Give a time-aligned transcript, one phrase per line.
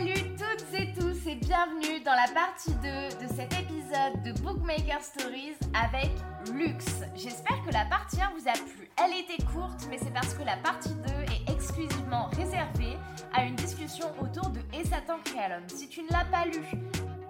[0.00, 4.98] Salut toutes et tous et bienvenue dans la partie 2 de cet épisode de Bookmaker
[5.02, 6.08] Stories avec
[6.54, 6.86] Lux.
[7.14, 8.88] J'espère que la partie 1 vous a plu.
[8.96, 12.96] Elle était courte, mais c'est parce que la partie 2 est exclusivement réservée
[13.34, 15.18] à une discussion autour de Et Satan
[15.50, 15.68] l'homme.
[15.68, 16.64] Si tu ne l'as pas lu,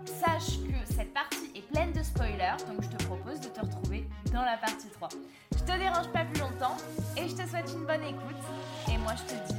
[0.04, 4.06] sache que cette partie est pleine de spoilers, donc je te propose de te retrouver
[4.32, 5.08] dans la partie 3.
[5.56, 6.76] Je te dérange pas plus longtemps
[7.16, 8.44] et je te souhaite une bonne écoute.
[8.88, 9.58] Et moi je te dis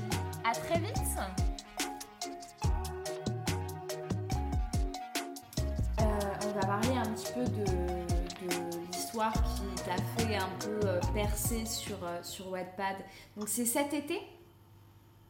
[0.50, 0.96] à très vite
[6.02, 7.66] euh, On va parler un petit peu de,
[8.92, 12.98] l'histoire qui t'a fait un peu euh, percer sur, euh, sur Wattpad.
[13.38, 14.20] Donc c'est cet été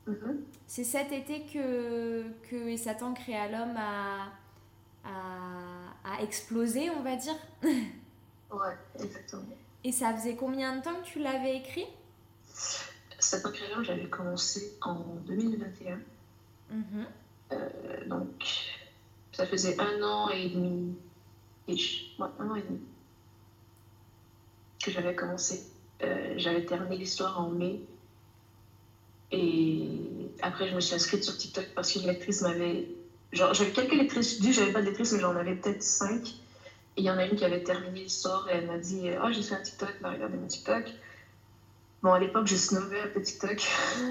[0.08, 0.38] mm-hmm.
[0.68, 4.32] C'est cet été que, que Et Satan créa l'homme a,
[5.04, 9.44] a, explosé, on va dire Ouais, exactement.
[9.84, 11.86] Et ça faisait combien de temps que tu l'avais écrit?
[13.20, 14.96] Cette créa j'avais commencé en
[15.26, 15.96] 2021.
[16.72, 16.82] Mm-hmm.
[17.54, 18.46] Euh, donc,
[19.32, 20.96] ça faisait un an et demi.
[21.68, 22.82] Ouais, un an et demi
[24.84, 25.64] que j'avais commencé.
[26.04, 27.82] Euh, j'avais terminé l'histoire en mai.
[29.32, 29.88] Et
[30.42, 32.88] après, je me suis inscrite sur TikTok parce qu'une lectrice m'avait.
[33.32, 34.44] Genre, j'avais quelques lectrices.
[34.44, 36.28] Je j'avais pas de lectrices, mais j'en avais peut-être cinq.
[36.98, 39.28] Et il y en a une qui avait terminé l'histoire et elle m'a dit Oh,
[39.32, 40.92] j'ai fait un TikTok, va regarder mon TikTok.
[42.04, 43.62] Bon, à l'époque, je snobais un peu TikTok.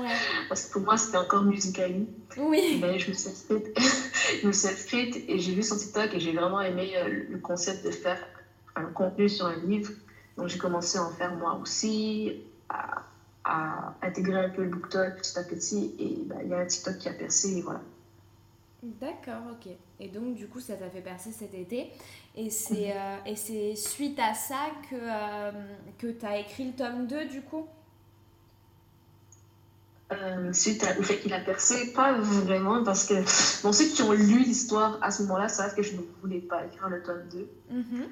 [0.48, 2.06] Parce que pour moi, c'était encore Musical.ly.
[2.38, 2.78] Oui.
[2.80, 3.66] Mais je me suis inscrite,
[4.52, 7.90] suis inscrite et j'ai vu son TikTok et j'ai vraiment aimé euh, le concept de
[7.90, 8.18] faire
[8.76, 9.92] un contenu sur un livre.
[10.36, 13.02] Donc, j'ai commencé à en faire moi aussi, à,
[13.44, 15.94] à intégrer un peu le BookTok petit à petit.
[15.98, 17.80] Et bah, il y a un TikTok qui a percé et voilà.
[18.82, 19.72] D'accord, ok.
[19.98, 21.90] Et donc, du coup, ça t'a fait percer cet été.
[22.34, 25.50] Et c'est euh, suite à ça que, euh,
[25.98, 27.66] que tu as écrit le tome 2, du coup?
[30.12, 33.14] Euh, Suite au fait qu'il a percé, pas vraiment, parce que
[33.62, 36.64] bon, ceux qui ont lu l'histoire à ce moment-là savent que je ne voulais pas
[36.64, 37.48] écrire le tome 2.
[37.70, 38.08] Mhm.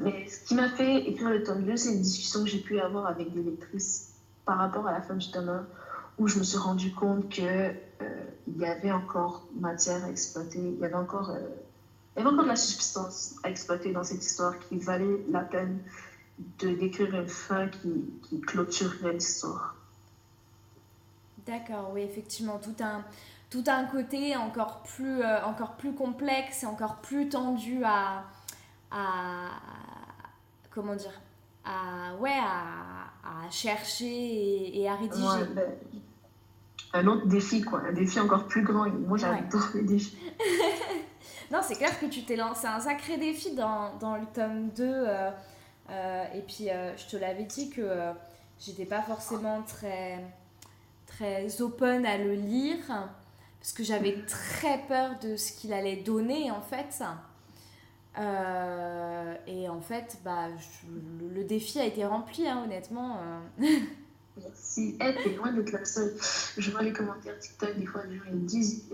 [0.00, 2.78] mais ce qui m'a fait écrire le tome 2, c'est une discussion que j'ai pu
[2.80, 4.14] avoir avec des lectrices
[4.44, 5.66] par rapport à la fin du tome 1,
[6.18, 7.72] où je me suis rendu compte que
[8.54, 11.40] il y avait encore matière à exploiter, il y avait encore, euh,
[12.16, 15.40] il y avait encore de la substance à exploiter dans cette histoire qui valait la
[15.40, 15.78] peine
[16.58, 19.76] de décrire une fin qui, qui clôturerait l'histoire.
[21.50, 23.04] D'accord, oui, effectivement, tout un,
[23.50, 28.22] tout un côté encore plus, euh, encore plus complexe et encore plus tendu à,
[28.92, 29.48] à
[30.70, 31.20] comment dire,
[31.64, 35.44] à, ouais, à, à chercher et, à rédiger.
[35.56, 35.72] Ben,
[36.92, 37.80] un autre défi, quoi.
[37.80, 38.88] Un défi encore plus grand.
[38.88, 40.16] moi, j'adore les défis.
[41.50, 44.84] non, c'est clair que tu t'es lancé un sacré défi dans, dans le tome 2.
[44.84, 45.30] Euh,
[45.90, 48.12] euh, et puis, je te l'avais dit que
[48.60, 50.24] j'étais pas forcément très,
[51.20, 52.78] très open à le lire.
[53.60, 57.02] Parce que j'avais très peur de ce qu'il allait donner, en fait.
[59.46, 60.48] et en fait, bah,
[61.34, 63.18] le, défi a été rempli, hein, honnêtement.
[64.54, 66.14] Si elle est loin d'être la seule.
[66.56, 68.88] Je vois les commentaires TikTok, des fois, les gens ils disent,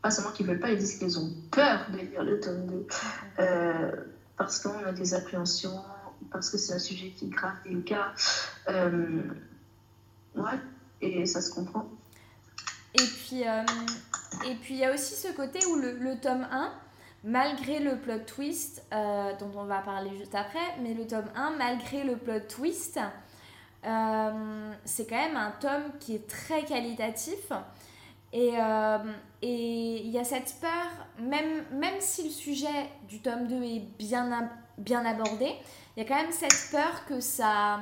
[0.00, 2.86] pas seulement qu'ils veulent pas, ils disent qu'ils ont peur de lire le tome 2.
[3.40, 3.90] Euh,
[4.38, 5.82] parce qu'on a des appréhensions,
[6.30, 8.14] parce que c'est un sujet qui est grave, délicat.
[8.68, 9.22] Euh,
[10.36, 10.58] ouais,
[11.02, 11.84] et ça se comprend.
[12.94, 13.64] Et puis, euh,
[14.48, 16.72] et puis il y a aussi ce côté où le, tome 1,
[17.24, 22.04] malgré le plot twist, dont on va parler juste après, mais le tome 1, malgré
[22.04, 22.98] le plot twist,
[23.84, 27.52] euh, c'est quand même un tome qui est très qualitatif.
[28.32, 28.98] Et euh,
[29.42, 33.82] et il y a cette peur, même, même si le sujet du tome 2 est
[33.98, 35.52] bien, bien abordé,
[35.96, 37.80] il y a quand même cette peur que ça,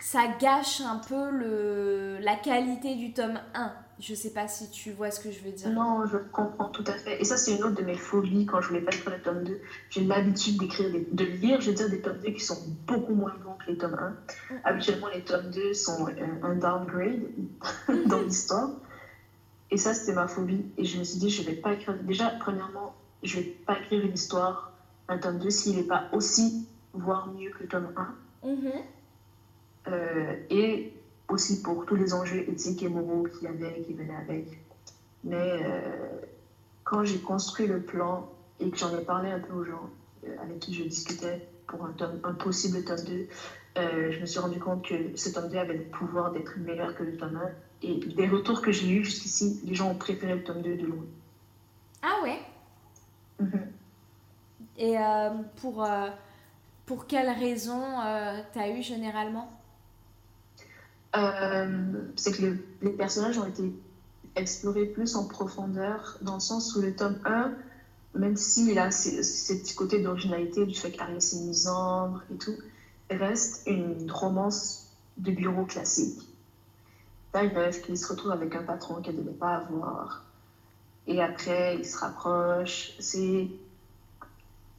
[0.00, 3.72] ça gâche un peu le, la qualité du tome 1.
[4.00, 5.70] Je sais pas si tu vois ce que je veux dire.
[5.70, 7.20] Non, je comprends tout à fait.
[7.20, 9.42] Et ça, c'est une autre de mes folies quand je voulais pas écrire le tome
[9.42, 9.60] 2.
[9.90, 13.34] J'ai l'habitude d'écrire, de lire, je veux dire, des tomes 2 qui sont beaucoup moins
[13.42, 14.08] bons que les tomes 1.
[14.54, 14.58] Mm.
[14.62, 16.06] Habituellement, les tomes 2 sont
[16.42, 17.22] un, downgrade
[18.06, 18.70] dans l'histoire.
[19.72, 20.64] Et ça, c'était ma phobie.
[20.78, 21.96] Et je me suis dit, je vais pas écrire.
[22.02, 22.94] Déjà, premièrement,
[23.24, 24.70] je vais pas écrire une histoire,
[25.08, 28.48] un tome 2, s'il n'est pas aussi, voire mieux que le tome 1.
[28.48, 28.82] Mm-hmm.
[29.88, 30.92] Euh, et
[31.28, 34.58] aussi pour tous les enjeux éthiques et moraux qui, avait, qui venaient avec.
[35.24, 36.20] Mais euh,
[36.84, 38.28] quand j'ai construit le plan
[38.60, 39.90] et que j'en ai parlé un peu aux gens
[40.26, 43.28] euh, avec qui je discutais pour un, tome, un possible tome 2,
[43.76, 46.94] euh, je me suis rendu compte que ce tome 2 avait le pouvoir d'être meilleur
[46.94, 47.50] que le tome 1.
[47.80, 50.86] Et des retours que j'ai eus jusqu'ici, les gens ont préféré le tome 2 de
[50.86, 51.04] loin.
[52.02, 52.40] Ah ouais?
[53.38, 53.68] Mhm.
[54.78, 54.96] Et
[55.60, 55.88] pour,
[56.86, 57.82] pour quelles raisons
[58.52, 59.48] tu as eu généralement?
[62.16, 63.72] C'est que les personnages ont été
[64.36, 67.52] explorer plus en profondeur, dans le sens où le tome 1,
[68.14, 72.56] même s'il a ces, petits côtés d'originalité, du fait qu'Arius est misandre et tout,
[73.10, 74.86] reste une romance
[75.16, 76.28] de bureau classique.
[77.34, 80.24] Rêve qu'il se retrouve avec un patron qu'elle ne devait pas avoir.
[81.06, 82.92] Et après, il se rapproche.
[82.98, 83.48] C'est.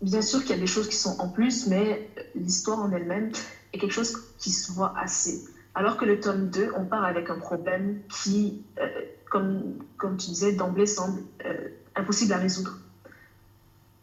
[0.01, 3.31] Bien sûr qu'il y a des choses qui sont en plus, mais l'histoire en elle-même
[3.73, 5.43] est quelque chose qui se voit assez.
[5.79, 8.89] Alors que le tome 2, on part avec un problème qui, euh,
[9.31, 12.77] comme, comme tu disais, d'emblée semble euh, impossible à résoudre.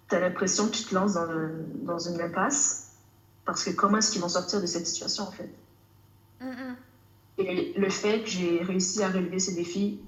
[0.09, 1.29] Tu as l'impression que tu te lances dans,
[1.83, 2.93] dans une impasse,
[3.45, 5.51] parce que comment est-ce qu'ils vont sortir de cette situation en fait?
[7.37, 10.01] Et le fait que j'ai réussi à relever ces défis,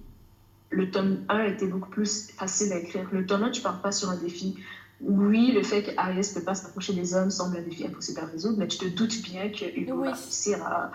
[0.71, 3.07] le tome 1 était beaucoup plus facile à écrire.
[3.13, 4.57] Le tome 1, tu pars pas sur un défi.
[5.03, 8.25] Oui, le fait qu'Ariès ne peut pas s'approcher des hommes semble un défi impossible à
[8.25, 10.93] résoudre, mais tu te doutes bien que Hugo va réussir à,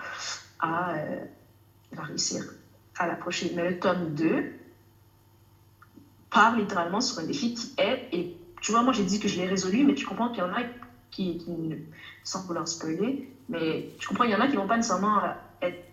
[0.60, 1.26] à, euh,
[1.92, 2.44] va réussir
[2.98, 3.52] à l'approcher.
[3.56, 4.54] Mais le tome 2
[6.30, 9.38] part littéralement sur un défi qui est, et tu vois, moi j'ai dit que je
[9.38, 10.64] l'ai résolu, mais tu comprends qu'il y en a
[11.12, 11.76] qui, qui,
[12.24, 15.22] sans vouloir spoiler, mais tu comprends, il y en a qui vont pas nécessairement
[15.62, 15.86] être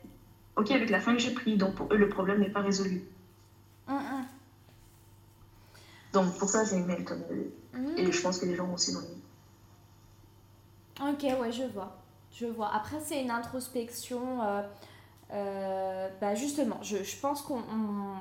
[0.57, 3.03] OK avec la fin que j'ai prise, donc pour eux le problème n'est pas résolu.
[6.12, 7.53] Donc pour ça j'ai aimé le tome 2.
[7.79, 7.99] Mm.
[7.99, 9.01] Et je pense que les gens ont aussi aimé.
[11.01, 11.97] Ok, ouais, je vois.
[12.32, 12.75] Je vois.
[12.75, 14.43] Après, c'est une introspection.
[14.43, 14.62] Euh,
[15.32, 17.62] euh, bah justement, je, pense qu'on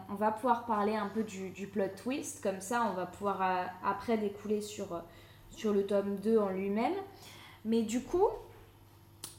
[0.09, 2.41] on, va pouvoir parler un peu du, du, plot twist.
[2.41, 5.01] Comme ça, on va pouvoir euh, après découler sur,
[5.49, 6.93] sur le tome 2 en lui-même.
[7.65, 8.27] Mais du coup,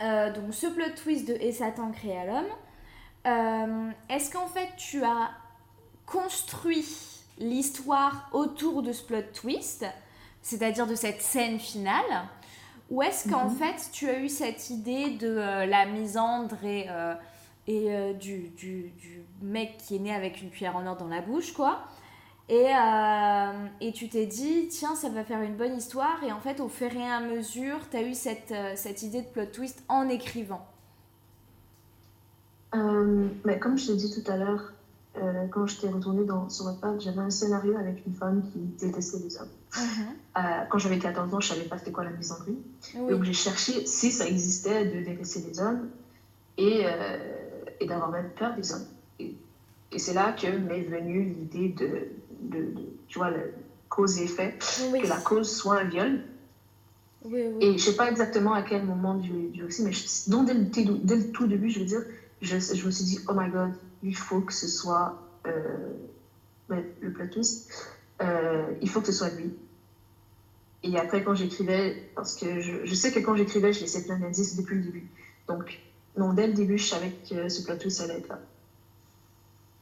[0.00, 5.30] donc ce plot twist de Et Satan créa l'homme, est-ce qu'en fait tu as
[6.06, 6.86] construit
[7.38, 9.86] l'histoire autour de ce plot twist,
[10.42, 12.28] c'est-à-dire de cette scène finale
[12.90, 13.56] ou est-ce qu'en mhm.
[13.56, 17.14] fait, tu as eu cette idée de euh, la misandre et, euh,
[17.68, 21.08] et euh, du, du, du, mec qui est né avec une cuillère en or dans
[21.08, 21.84] la bouche, quoi
[22.52, 22.72] et,
[23.80, 26.24] et tu t'es dit, tiens, ça va faire une bonne histoire.
[26.24, 29.28] Et en fait, au fur et à mesure, tu as eu cette, cette idée de
[29.28, 30.66] plot twist en écrivant.
[32.74, 34.72] mais comme je t'ai dit tout à l'heure,
[35.16, 38.58] euh, quand j'étais retournée dans, sur ma page, j'avais un scénario avec une femme qui
[38.58, 39.48] détestait les hommes.
[39.76, 40.06] Mhm.
[40.36, 40.40] Euh,
[40.70, 42.58] quand j'avais 14 ans, je ne savais pas c'était quoi la misandrie.
[42.94, 45.88] Donc j'ai cherché si ça existait de détester les hommes
[46.56, 47.18] et, euh,
[47.80, 48.86] et d'avoir même peur des hommes.
[49.18, 49.34] Et,
[49.98, 52.06] c'est là que m'est venue l'idée de,
[52.42, 52.72] de,
[53.08, 53.52] tu vois, le
[53.88, 56.22] cause et effet, que la cause soit un viol.
[57.24, 59.90] et je ne sais pas exactement à quel moment du, du récit, mais
[60.28, 60.54] donc dès
[60.84, 62.02] le, dès le tout début, je veux dire,
[62.40, 63.72] je, je me suis dit, oh my god,
[64.02, 65.92] il faut que ce soit euh,
[66.68, 67.70] le platiste,
[68.22, 69.54] euh, il faut que ce soit lui.
[70.82, 74.18] Et après, quand j'écrivais, parce que je, je, sais que quand j'écrivais, je laissais plein
[74.18, 75.08] d'indices depuis le début.
[75.46, 75.78] Donc,
[76.16, 78.38] non, dès le début, je savais que ce plateau, ça allait être là.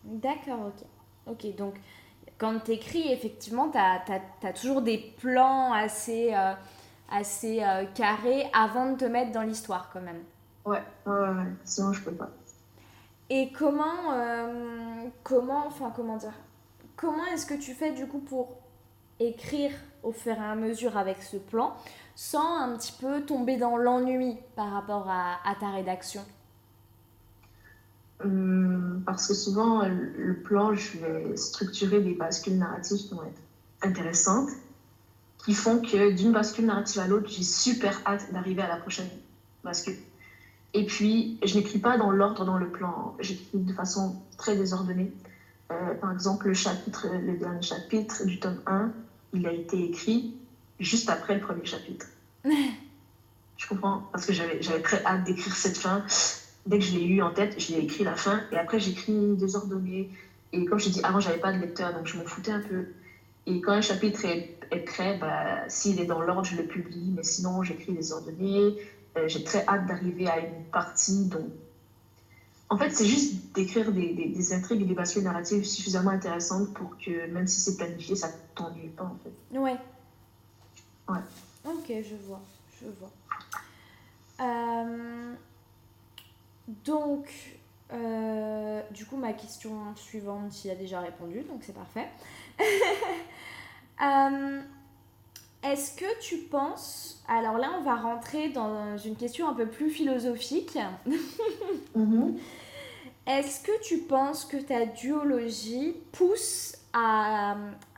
[0.04, 0.86] D'accord, ok.
[1.26, 1.74] Ok, donc,
[2.38, 4.02] quand tu écris, effectivement, tu as,
[4.42, 6.54] as, toujours des plans assez, euh,
[7.10, 7.62] assez
[7.94, 10.22] carrés avant de te mettre dans l'histoire, quand même.
[10.64, 12.30] Ouais, ouais, ouais, sinon je peux pas.
[13.30, 16.32] Et comment, euh, comment, enfin comment dire,
[16.96, 18.56] comment est-ce que tu fais du coup pour
[19.20, 19.72] écrire
[20.02, 21.74] au fur et à mesure avec ce plan
[22.14, 26.24] sans un petit peu tomber dans l'ennui par rapport à, ta rédaction?
[28.24, 33.42] Hum, Parce que souvent, le plan, je vais structurer des bascules narratives qui vont être
[33.82, 34.48] intéressantes,
[35.44, 39.08] qui font que d'une bascule narrative à l'autre, j'ai super hâte d'arriver à la prochaine
[39.62, 39.96] bascule.
[40.74, 45.12] Et puis, je n'écris pas dans l'ordre dans le plan, j'écris de façon très désordonnée.
[45.70, 48.90] Euh, par exemple, le, chapitre, le dernier chapitre du tome 1,
[49.34, 50.34] il a été écrit
[50.78, 52.06] juste après le premier chapitre.
[52.44, 56.04] je comprends, parce que j'avais très hâte d'écrire cette fin.
[56.66, 59.36] Dès que je l'ai eu en tête, je l'ai écrit la fin, et après j'écris
[59.36, 60.10] désordonné.
[60.52, 62.60] Et comme je t'ai dit, avant, j'avais pas de lecteur, donc je m'en foutais un
[62.60, 62.86] peu.
[63.46, 67.12] Et quand un chapitre est, est prêt, bah, s'il est dans l'ordre, je le publie,
[67.14, 68.76] mais sinon, j'écris désordonné.
[69.18, 71.50] Euh, j'ai très hâte d'arriver à une partie dont.
[72.70, 76.98] En fait, c'est juste d'écrire des, des, intrigues et des bascules narratives suffisamment intéressantes pour
[76.98, 79.58] que, même si c'est planifié, ça ne t'ennuie pas, en fait.
[79.58, 79.78] Ouais.
[81.08, 81.20] Ouais.
[81.64, 82.42] Ok, je vois.
[82.78, 83.10] Je vois.
[84.40, 85.34] Euh,
[86.84, 87.58] donc,
[87.92, 92.08] euh, du coup, ma question suivante y a déjà répondu, donc c'est parfait.
[95.62, 97.22] Est-ce que tu penses...
[97.28, 100.78] Alors là, on va rentrer dans une question un peu plus philosophique.
[101.94, 102.38] Mhm.
[103.26, 107.56] Est-ce que tu penses que ta duologie pousse à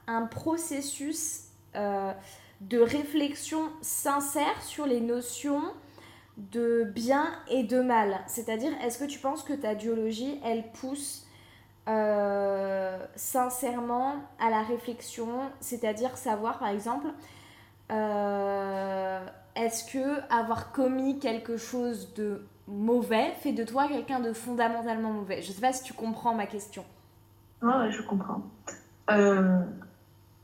[0.08, 1.42] un processus
[1.76, 2.12] euh,
[2.62, 5.62] de réflexion sincère sur les notions
[6.36, 8.20] de bien et de mal?
[8.26, 11.26] C'est-à-dire, est-ce que tu penses que ta duologie, elle pousse
[11.88, 17.06] euh, sincèrement à la réflexion, c'est-à-dire savoir par exemple,
[17.90, 25.12] euh, est-ce que avoir commis quelque chose de mauvais fait de toi quelqu'un de fondamentalement
[25.12, 25.42] mauvais?
[25.42, 26.84] Je sais pas si tu comprends ma question.
[27.62, 28.42] Ouais, je comprends.
[29.10, 29.60] Euh,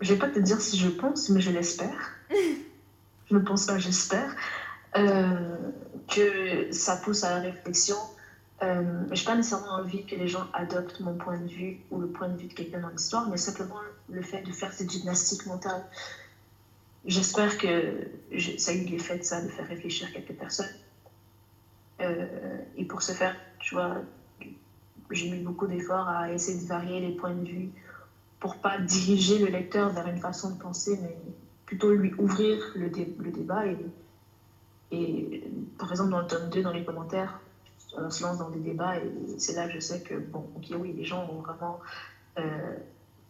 [0.00, 2.12] je vais pas te dire si je pense, mais je l'espère.
[2.30, 4.34] je ne pense pas, j'espère.
[4.96, 5.56] Euh,
[6.08, 7.96] que ça pousse à la réflexion.
[8.62, 12.00] Euh, je n'ai pas nécessairement envie que les gens adoptent mon point de vue ou
[12.00, 13.76] le point de vue de quelqu'un dans l'histoire, mais simplement
[14.08, 15.84] le fait de faire cette gymnastique mentale.
[17.06, 18.10] J'espère que
[18.58, 20.74] ça a eu l'effet de ça, de faire réfléchir quelques personnes.
[22.00, 23.96] Euh, et pour ce faire, tu vois,
[25.10, 27.70] j'ai mis beaucoup d'efforts à essayer de varier les points de vue
[28.40, 31.16] pour pas diriger le lecteur vers une façon de penser, mais
[31.64, 33.76] plutôt lui ouvrir le, débat et
[34.92, 35.42] et
[35.78, 37.40] par exemple, dans le tome 2, dans les commentaires,
[37.96, 40.66] on se lance dans des débats et c'est là que je sais que, bon, ok,
[40.78, 41.80] oui, les gens vont vraiment
[42.38, 42.76] euh,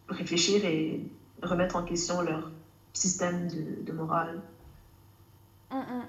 [0.09, 1.01] réfléchir et
[1.41, 2.51] remettre en question leur
[2.97, 4.41] système de, de morale.
[5.71, 6.03] Hum, hum,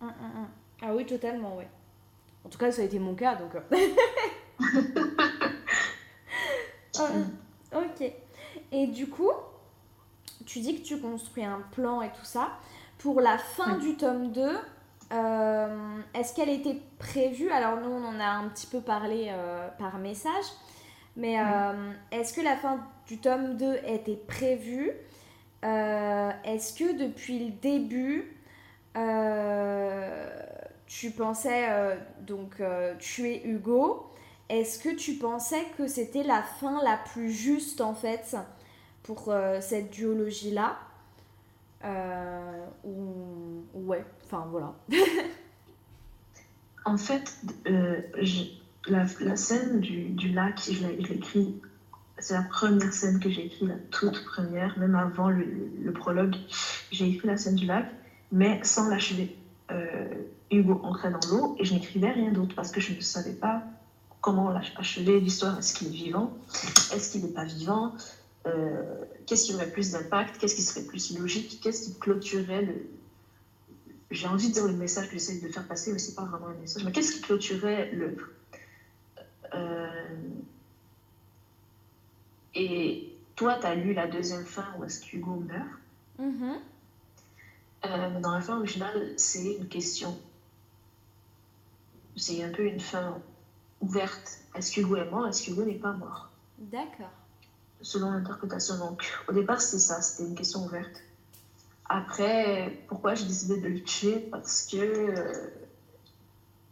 [0.00, 0.48] hum,
[0.82, 1.64] ah oui, totalement, oui.
[2.44, 3.54] En tout cas, ça a été mon cas, donc.
[3.54, 3.60] Euh.
[7.74, 8.12] ok.
[8.72, 9.30] Et du coup,
[10.44, 12.50] tu dis que tu construis un plan et tout ça.
[12.98, 14.58] Pour la fin du tome 2,
[15.12, 17.50] euh, est-ce qu'elle était prévue?
[17.50, 20.44] Alors nous, on en a un petit peu parlé euh, par message,
[21.16, 24.92] mais euh, est-ce que la fin du tome 2 était prévue?
[26.44, 28.36] Est-ce que depuis le début,
[30.86, 32.62] tu pensais donc
[32.98, 34.10] tuer Hugo?
[34.48, 38.36] Est-ce que tu pensais que c'était la fin la plus juste en fait
[39.02, 40.78] pour cette duologie-là?
[41.84, 44.74] Euh, ou, ouais, enfin voilà.
[46.84, 48.00] en fait, euh,
[48.88, 50.96] la, scène du, du lac, je l'ai
[52.18, 56.34] c'est la première scène que j'ai écrite, la toute première, même avant le, prologue.
[56.90, 57.86] J'ai écrit la scène du lac,
[58.32, 59.36] mais sans l'achever.
[59.70, 60.06] Euh,
[60.50, 63.62] Hugo entrait dans l'eau et je n'écrivais rien d'autre parce que je ne savais pas
[64.20, 65.58] comment achever l'histoire.
[65.58, 66.36] Est-ce qu'il est vivant?
[66.92, 67.94] Est-ce qu'il n'est pas vivant?
[68.46, 72.74] Euh, qu'est-ce qui aurait plus d'impact, qu'est-ce qui serait plus logique, qu'est-ce qui clôturerait le...
[74.12, 76.46] J'ai envie de dire le message que j'essaie de faire passer, mais c'est pas vraiment
[76.48, 76.84] un message.
[76.84, 78.28] Mais qu'est-ce qui clôturerait l'œuvre?
[79.54, 79.86] Euh,
[82.56, 85.68] Et toi, tu as lu la deuxième fin où est-ce qu'Hugo meurt?
[86.18, 86.58] Mm-hmm.
[87.84, 90.18] Euh, dans la fin originale, c'est une question.
[92.16, 93.18] C'est un peu une fin
[93.82, 94.40] ouverte.
[94.54, 95.28] Est-ce qu'Hugo est mort?
[95.28, 96.30] Est-ce qu'Hugo n'est pas mort?
[96.58, 97.12] D'accord
[97.82, 98.78] selon l'interprétation.
[98.78, 101.02] Donc, au départ, c'était ça, c'était une question ouverte.
[101.88, 104.18] Après, pourquoi j'ai décidé de le tuer?
[104.30, 105.50] Parce que euh,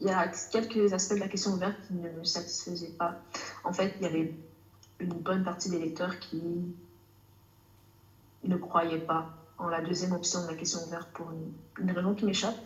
[0.00, 3.20] il y a quelques aspects de la question ouverte qui ne me satisfaisaient pas.
[3.62, 4.34] En fait, il y avait
[5.00, 6.42] une bonne partie des lecteurs qui
[8.44, 11.30] ne croyaient pas en la deuxième option de la question ouverte pour
[11.78, 12.56] une, raison qui m'échappe.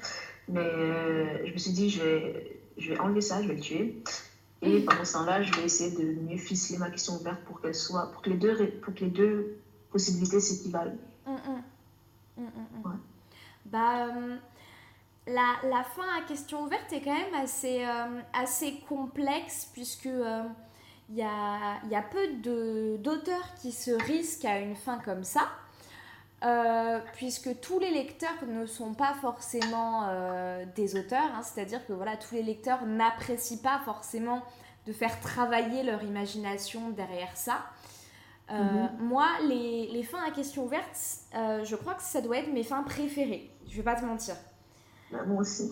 [0.49, 3.61] Mais euh, je me suis dit, je vais, je vais enlever ça, je vais le
[3.61, 4.02] tuer.
[4.62, 7.75] Et pendant ce temps-là, je vais essayer de mieux ficeler ma question ouverte pour qu'elle
[7.75, 9.58] soit, pour que les deux, pour que les deux
[9.90, 10.97] possibilités s'équivalent.
[11.26, 11.62] Mm, mm.
[12.38, 12.99] Mm,
[13.66, 14.37] bah, euh,
[15.26, 20.08] la, la, fin à question ouverte est quand même assez, euh, assez complexe puisque
[21.11, 25.25] il euh, y, a, y, a, peu d'auteurs qui se risquent à une fin comme
[25.25, 25.49] ça.
[27.15, 30.09] puisque tous les lecteurs ne sont pas forcément
[30.77, 31.43] des auteurs, hein.
[31.43, 34.43] c'est-à-dire que voilà, tous les lecteurs n'apprécient pas forcément
[34.87, 37.67] de faire travailler leur imagination derrière ça.
[38.50, 38.91] Euh, mhm.
[39.00, 40.97] Moi, les, les, fins à question ouverte,
[41.35, 43.50] euh, je crois que ça doit être mes fins préférées.
[43.69, 44.35] Je vais pas te mentir.
[45.12, 45.71] Bah, moi aussi.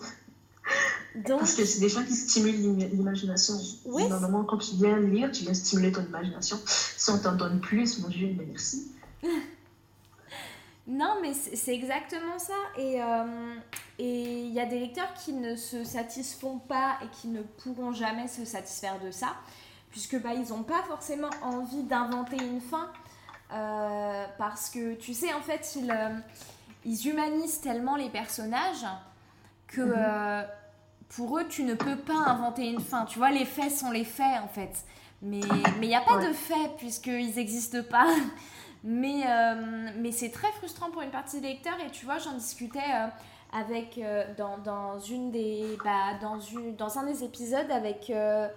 [1.25, 1.39] Donc...
[1.39, 3.55] Parce que c'est des fins qui stimulent l'imagination.
[3.85, 4.07] Oui.
[4.07, 6.57] Normalement, quand tu viens lire, tu viens stimuler ton imagination.
[6.65, 8.91] Si on t'en donne plus, mon Dieu, merci.
[10.87, 12.53] non, mais c'est exactement ça.
[12.77, 13.55] Et euh,
[13.99, 17.93] et il y a des lecteurs qui ne se satisfont pas et qui ne pourront
[17.93, 19.35] jamais se satisfaire de ça,
[19.89, 22.91] puisque bah, ils n'ont pas forcément envie d'inventer une fin,
[23.51, 26.09] euh, parce que tu sais, en fait, ils, euh,
[26.85, 28.85] ils humanisent tellement les personnages
[29.67, 29.93] que mhm.
[29.97, 30.43] euh,
[31.09, 33.05] pour eux, tu ne peux pas inventer une fin.
[33.05, 34.85] Tu vois, les faits sont les faits, en fait.
[35.21, 35.41] Mais
[35.81, 38.07] il n'y a pas de faits, puisqu'ils n'existent pas.
[38.83, 39.25] Mais,
[39.97, 42.79] mais c'est très frustrant pour une partie des lecteurs, et tu vois, j'en discutais
[43.53, 48.47] avec euh, dans, dans, une des bah, dans une dans un des épisodes avec euh,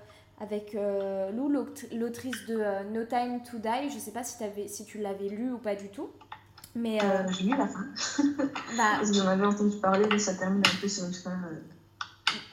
[0.41, 4.85] avec euh, Lou l'autrice de No Time to Die je sais pas si avais, si
[4.85, 6.11] tu l'avais lu ou pas du tout
[6.75, 6.99] mais
[7.31, 7.87] j'ai lu la fin
[8.77, 11.39] bah, j'en avais entendu parler mais ça termine un peu sur une fin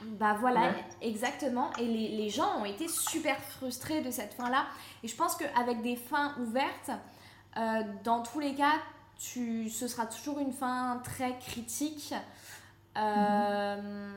[0.02, 1.70] Bah voilà, exactement.
[1.78, 4.66] Et les, les, gens ont été super frustrés de cette fin-là.
[5.02, 6.90] Et je pense qu'avec des fins ouvertes,
[7.56, 8.74] euh, dans tous les cas,
[9.18, 12.14] tu, ce sera toujours une fin très critique.
[12.96, 14.10] Euh,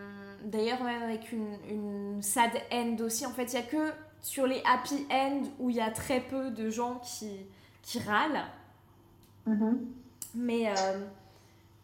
[0.43, 3.25] d'ailleurs, même avec une, une, sad end aussi.
[3.25, 3.91] En fait, il n'y a que
[4.21, 7.29] sur les happy end où il y a très peu de gens qui,
[7.81, 8.45] qui râlent.
[9.47, 9.77] Mm-hmm.
[10.35, 11.05] Mais, euh,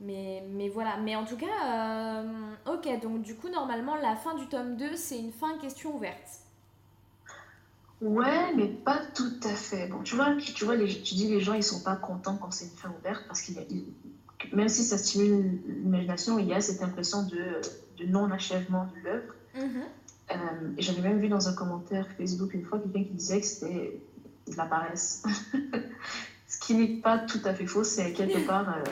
[0.02, 0.98] mais, mais voilà.
[0.98, 2.24] Mais en tout cas,
[2.66, 3.02] ok.
[3.02, 6.42] Donc, du coup, normalement, la fin du tome 2, c'est une fin question ouverte.
[8.02, 9.88] Ouais, mais pas tout à fait.
[9.88, 12.52] Bon, tu vois, tu, vois les, tu dis les gens, ils sont pas contents quand
[12.52, 13.56] c'est une fin ouverte parce qu'il
[14.54, 17.62] même si ça stimule l'imagination, il y a cette impression de,
[17.98, 19.34] de non-achèvement de l'œuvre.
[19.56, 20.32] Mm-hmm.
[20.32, 20.36] Euh,
[20.78, 24.00] et j'avais même vu dans un commentaire Facebook une fois quelqu'un qui disait que c'était
[24.48, 25.24] de la paresse.
[26.48, 28.84] Ce qui n'est pas tout à fait faux, c'est quelque part euh,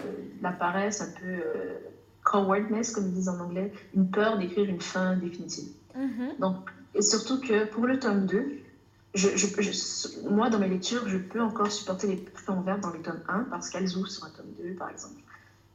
[0.41, 1.77] la paresse, un peu euh,
[2.23, 5.69] cowardness, comme ils disent en anglais, une peur d'écrire une fin définitive.
[5.97, 6.39] Mm-hmm.
[6.39, 8.59] Donc, et surtout que pour le tome 2,
[9.15, 13.21] je, moi, dans mes lectures, je peux encore supporter les fins ouvertes dans les tomes
[13.27, 15.15] 1 parce qu'elles ouvrent sur un tome 2, par exemple.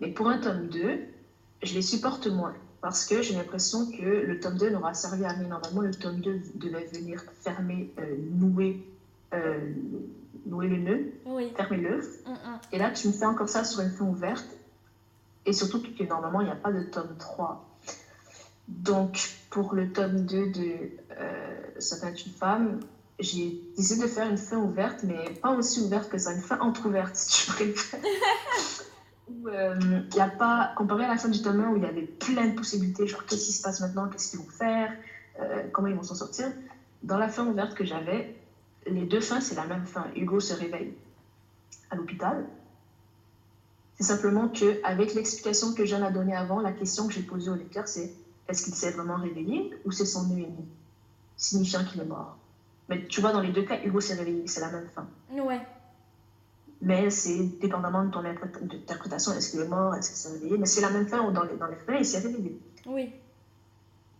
[0.00, 0.98] Mais pour un tome 2,
[1.62, 5.30] je les supporte moins parce que j'ai l'impression que le tome 2 n'aura servi à
[5.30, 5.48] rien.
[5.48, 8.82] Normalement, le tome 2 devait venir fermer, euh, nouer,
[9.34, 9.58] euh,
[10.46, 11.12] nouer le nœud,
[11.56, 12.06] fermer l'œuf.
[12.26, 12.60] Mm, mm.
[12.72, 14.46] Et là, tu me fais encore ça sur une fin ouverte.
[15.46, 17.66] Et surtout que normalement, il n'y a pas de tome 3.
[18.68, 22.80] Donc, pour le tome 2 de euh, Ça une femme,
[23.18, 26.58] j'ai décidé de faire une fin ouverte, mais pas aussi ouverte que ça, une fin
[26.60, 28.00] entrouverte, si tu préfères.
[29.30, 29.74] où euh,
[30.14, 32.48] n'y a pas, comparé à la fin du tome 1 où il y avait plein
[32.48, 34.92] de possibilités, genre qu'est-ce qui se passe maintenant, qu'est-ce qu'ils vont faire,
[35.40, 36.46] euh, comment ils vont s'en sortir.
[37.02, 38.36] Dans la fin ouverte que j'avais,
[38.86, 40.06] les deux fins, c'est la même fin.
[40.14, 40.94] Hugo se réveille
[41.90, 42.46] à l'hôpital.
[43.96, 47.54] C'est simplement qu'avec l'explication que Jeanne a donnée avant, la question que j'ai posée au
[47.54, 48.12] lecteur, c'est
[48.48, 50.46] est-ce qu'il s'est vraiment réveillé ou c'est son nœud
[51.36, 52.36] signifiant qu'il est mort
[52.90, 55.08] mais tu vois, dans les deux cas, Hugo s'est réveillé, c'est la même fin.
[55.30, 55.60] Ouais.
[56.82, 60.66] Mais c'est dépendamment de ton interprétation, est-ce qu'il est mort, est-ce qu'il s'est réveillé, mais
[60.66, 62.58] c'est la même fin dans les, dans les faits, il s'est réveillé.
[62.86, 63.12] Oui.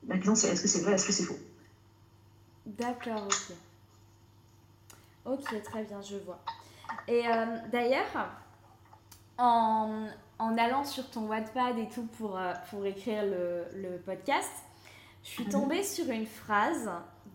[0.06, 1.38] La question c'est est-ce que c'est vrai, est-ce que c'est faux?
[2.64, 3.56] D'accord, ok.
[5.30, 6.40] Ok, très bien, je vois.
[7.06, 8.28] Et euh, d'ailleurs,
[9.38, 10.06] en,
[10.40, 14.50] en, allant sur ton Wattpad et tout pour, euh, pour écrire le, le podcast,
[15.22, 15.50] je suis mhm.
[15.50, 16.90] tombée sur une phrase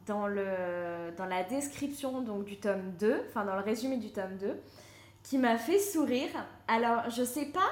[0.05, 4.36] dans, le, dans la description donc, du tome 2, enfin dans le résumé du tome
[4.39, 4.60] 2,
[5.23, 6.29] qui m'a fait sourire.
[6.67, 7.71] Alors, je sais pas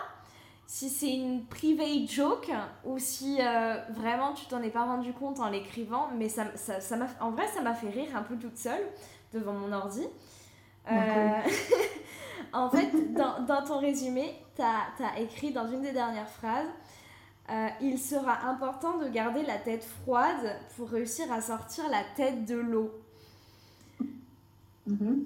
[0.66, 2.50] si c'est une private joke
[2.86, 6.80] ou si euh, vraiment tu t'en es pas rendu compte en l'écrivant, mais ça, ça,
[6.80, 8.82] ça en vrai, ça m'a fait rire un peu toute seule
[9.34, 10.06] devant mon ordi.
[10.92, 11.40] Euh,
[12.54, 16.70] en fait, dans, dans, ton résumé, tu as, as, écrit dans une des dernières phrases
[17.50, 22.46] euh, il sera important de garder la tête froide pour réussir à sortir la tête
[22.46, 22.92] de l'eau.
[24.90, 25.24] Mm-hmm.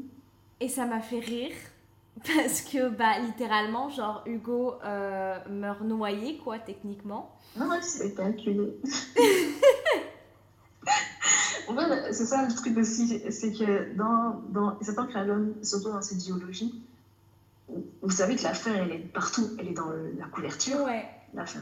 [0.59, 1.53] Et ça m'a fait rire
[2.35, 7.37] parce que, bah, littéralement, genre, Hugo euh, meurt noyé, quoi, techniquement.
[7.55, 8.73] Non, c'est calculé.
[11.67, 15.07] en fait, c'est ça le truc aussi, c'est que dans, dans certains
[15.63, 16.81] surtout dans cette géologie,
[18.01, 20.83] vous savez que la fin, elle est partout, elle est dans la couverture.
[20.83, 21.59] Ouais la fin.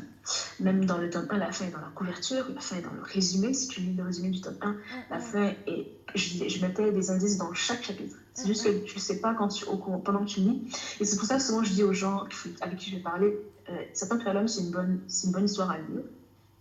[0.60, 2.94] Même dans le tome 1, la fin est dans la couverture, la fin est dans
[2.94, 3.54] le résumé.
[3.54, 4.78] Si tu lis le résumé du tome 1, mm,
[5.10, 5.92] la fin est.
[6.14, 8.16] Je, je, mettais des indices dans chaque chapitre.
[8.34, 10.72] C'est juste que tu ne sais pas quand tu, au, pendant que tu lis.
[11.00, 12.26] Et c'est pour ça que souvent je dis aux gens
[12.62, 13.38] avec qui je vais parler
[13.70, 16.04] euh, Certains l'homme, c'est une, bonne, une bonne histoire à lire,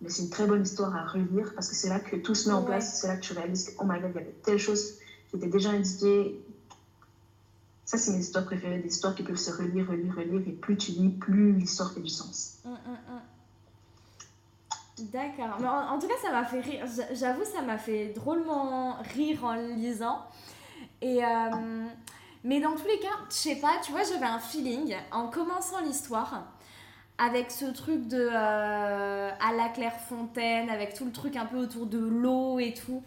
[0.04, 2.48] mais c'est une très bonne histoire à relire parce que c'est là que tout se
[2.48, 3.00] met en place.
[3.00, 4.98] C'est là que tu réalises que, oh my god, il y avait telle chose
[5.30, 6.44] qui était déjà indiquée,
[7.86, 10.76] ça, c'est mes histoires préférées, des histoires qui peuvent se relire, relire, relire, et plus
[10.76, 12.58] tu lis, plus l'histoire fait du sens.
[12.64, 13.20] Hum, hum, hum.
[15.12, 15.56] D'accord.
[15.60, 16.86] Mais en, tout cas, ça m'a fait rire.
[17.12, 20.20] J'avoue, ça m'a fait drôlement rire en lisant.
[21.02, 21.86] Et, euh,
[22.44, 25.80] mais dans tous les cas, je sais pas, tu vois, j'avais un feeling en commençant
[25.80, 26.44] l'histoire
[27.18, 31.86] avec ce truc de euh, à la Clairefontaine, avec tout le truc un peu autour
[31.86, 33.02] de l'eau et tout.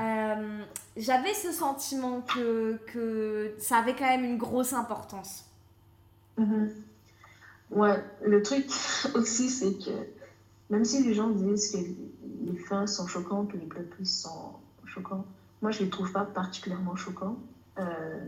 [0.00, 0.64] Euh,
[0.96, 5.44] j'avais ce sentiment que, que ça avait quand même une grosse importance.
[6.38, 6.70] Mhm.
[7.70, 8.66] Ouais, le truc
[9.14, 9.90] aussi, c'est que
[10.70, 11.78] même si les gens disent que
[12.44, 14.52] les fins sont choquantes, que les plot twists sont
[14.84, 15.24] choquants,
[15.62, 17.36] moi je les trouve pas particulièrement choquants.
[17.78, 18.20] Euh,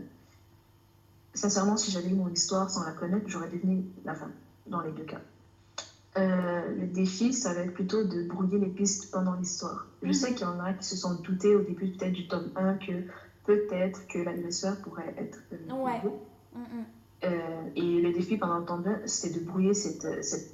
[1.33, 4.31] sincèrement, si j'avais eu mon histoire sans la connaître, j'aurais deviné la fin,
[4.69, 5.21] dans les deux cas.
[6.17, 9.85] Euh, le défi, ça va être plutôt de brouiller les pistes pendant l'histoire.
[10.01, 10.13] Je mhm.
[10.13, 12.75] sais qu'il y en a qui se sont doutés au début peut-être du tome 1
[12.75, 13.03] que
[13.45, 16.01] peut-être que l'agresseur pourrait être euh, ouais.
[16.55, 16.61] Mhm.
[17.25, 20.51] euh, et le défi pendant le tome 2, c'est de brouiller cette, cette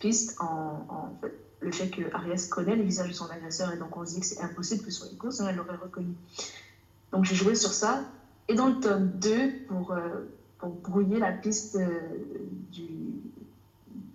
[0.00, 1.16] piste en,
[1.60, 4.20] le fait que Arias connaît le visage de son agresseur et donc on se dit
[4.20, 6.14] que c'est impossible que ce soit Hugo, sinon elle l'aurait reconnu.
[7.12, 8.04] Donc j'ai joué sur ça.
[8.48, 9.94] Et dans le tome 2, pour,
[10.58, 11.78] pour brouiller la piste
[12.72, 13.07] du,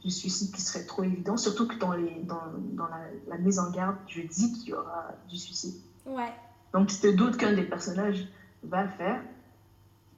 [0.04, 2.42] du suicide qui serait trop évident, surtout que dans, les, dans,
[2.74, 2.88] dans
[3.28, 5.76] la, mise en garde, je dis qu'il y aura du suicide.
[6.06, 6.32] Ouais.
[6.74, 8.28] Donc tu te doutes qu'un des personnages
[8.64, 9.22] va le faire.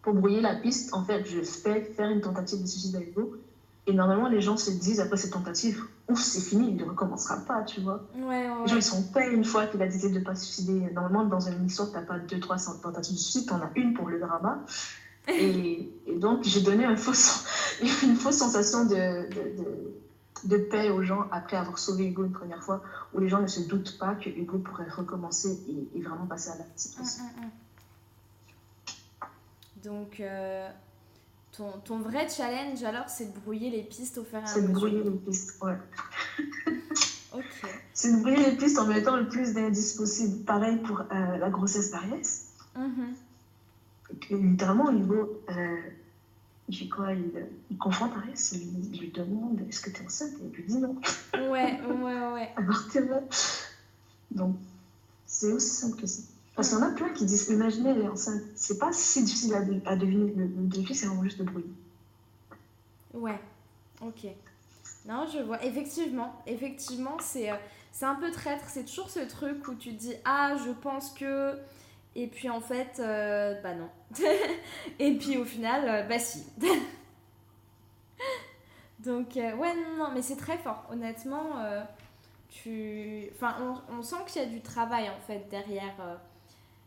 [0.01, 3.35] Pour brouiller la piste, en fait, je fais faire une tentative de suicide avec vous.
[3.87, 7.37] Et normalement, les gens se disent après cette tentative, ouf, c'est fini, il ne recommencera
[7.37, 8.03] pas, tu vois.
[8.15, 10.35] Ouais, ouais, Les gens, ils sont pas une fois qu'il a décidé de ne pas
[10.35, 10.91] se suicider.
[10.91, 13.69] Normalement, dans une histoire, tu n'as pas deux, trois tentatives de suicide, tu en as
[13.75, 14.63] une pour le drama.
[15.27, 17.11] Et, donc, j'ai donné un faux,
[18.03, 19.93] une fausse sensation de, de,
[20.45, 22.81] de, paix aux gens après avoir sauvé Hugo une première fois,
[23.13, 25.59] où les gens ne se doutent pas que Hugo pourrait recommencer
[25.93, 27.49] et, vraiment passer à la petite mm, mm, mm.
[29.83, 30.69] Donc, euh,
[31.51, 34.55] ton, ton, vrai challenge, alors, c'est de brouiller les pistes au fur et à mesure.
[34.55, 35.77] C'est de brouiller les pistes, ouais.
[37.33, 37.69] ok.
[37.93, 40.43] C'est de brouiller les pistes en mettant le plus d'indices possible.
[40.45, 42.47] Pareil pour euh, la grossesse d'Ariès.
[42.75, 43.13] Mm
[44.29, 45.41] littéralement, niveau.
[45.49, 45.77] Euh,
[46.67, 50.33] il, quoi, il, il confronte Ariès, il, il, lui demande Est-ce que tu es enceinte?
[50.41, 50.95] Et il lui dit non.
[51.33, 52.49] Ouais, ouais, ouais.
[52.55, 53.21] Alors, t'es là.
[54.31, 54.55] Donc,
[55.25, 56.23] c'est aussi simple que ça.
[56.55, 58.41] Parce qu'il y en a plein qui disent Imaginez, elle est enceinte.
[58.55, 60.33] C'est pas si difficile à, à deviner.
[60.35, 61.65] Le, le défi, c'est vraiment juste de bruit.
[63.13, 63.39] Ouais,
[64.01, 64.27] ok.
[65.07, 65.63] Non, je vois.
[65.63, 67.55] Effectivement, effectivement, c'est euh,
[67.91, 68.65] c'est un peu traître.
[68.67, 71.53] C'est toujours ce truc où tu dis Ah, je pense que
[72.15, 73.89] et puis en fait, euh, bah non.
[74.99, 76.45] et puis au final, euh, bah si.
[78.99, 80.85] Donc euh, ouais, non, non, mais c'est très fort.
[80.89, 81.57] Honnêtement,
[82.49, 83.29] tu...
[83.33, 85.93] Enfin, on, on sent qu'il y a du travail en fait derrière.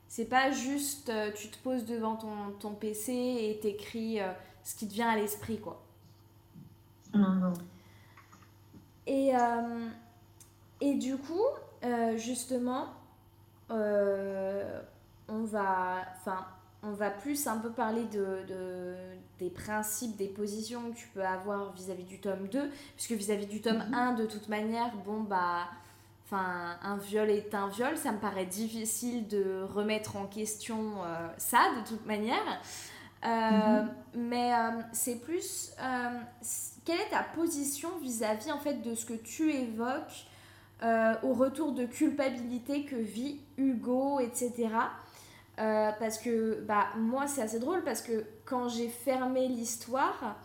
[0.09, 4.19] c'est pas juste tu te poses devant ton, ton PC et t'écris
[4.65, 5.83] ce qui te vient à l'esprit, quoi.
[7.15, 7.53] Non, non.
[9.07, 9.33] Et,
[10.81, 11.47] et du coup,
[12.17, 12.89] justement,
[15.29, 16.47] on va, enfin,
[16.83, 18.95] on va plus un peu parler de, de,
[19.39, 23.61] des principes, des positions que tu peux avoir vis-à-vis du tome 2, puisque vis-à-vis du
[23.61, 24.19] tome 1, mhm.
[24.19, 25.69] de toute manière, bon, bah,
[26.25, 31.29] enfin, un viol est un viol, ça me paraît difficile de remettre en question euh,
[31.37, 32.61] ça, de toute manière.
[33.27, 33.89] Euh, mhm.
[34.15, 35.73] Mais euh, c'est plus,
[36.85, 40.27] quelle est ta position vis-à-vis, en fait, de ce que tu évoques
[41.25, 44.69] au retour de culpabilité que vit Hugo, etc.
[45.59, 50.37] Euh, parce que bah, moi, c'est assez drôle parce que quand j'ai fermé l'histoire,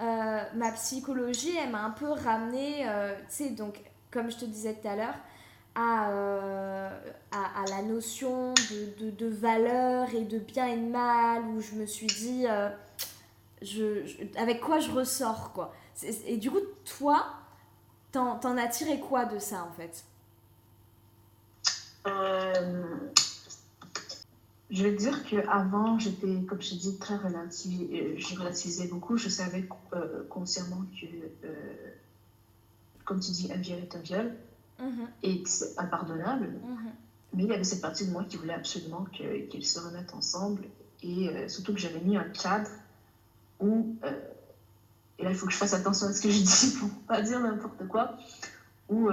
[0.00, 3.80] euh, ma psychologie, elle m'a un peu ramené, euh, tu sais, donc,
[4.12, 5.16] comme je te disais tout à l'heure,
[5.74, 6.10] à,
[7.32, 11.74] à, la notion de, de, de, valeur et de bien et de mal, où je
[11.74, 12.44] me suis dit,
[13.62, 14.04] je,
[14.36, 15.74] avec quoi je ressors, quoi.
[16.26, 16.60] Et du coup,
[16.98, 17.24] toi,
[18.12, 20.04] t'en as tiré quoi de ça, en fait?
[24.72, 27.90] Je vais dire qu'avant, j'étais, comme je dit, très relative.
[27.92, 29.18] Euh, je relativisais beaucoup.
[29.18, 31.06] Je savais euh, consciemment que,
[31.46, 31.90] euh,
[33.04, 34.34] comme tu dis, un viol est un viol
[34.80, 35.06] mm-hmm.
[35.24, 36.46] et que c'est impardonnable.
[36.46, 36.90] Mm-hmm.
[37.34, 40.64] Mais il y avait cette partie de moi qui voulait absolument qu'ils se remettent ensemble.
[41.02, 42.70] Et surtout que j'avais mis un cadre
[43.60, 43.96] où.
[45.18, 47.20] et là, il faut que je fasse attention à ce que je dis pour pas
[47.20, 48.16] dire n'importe quoi.
[48.88, 49.10] Où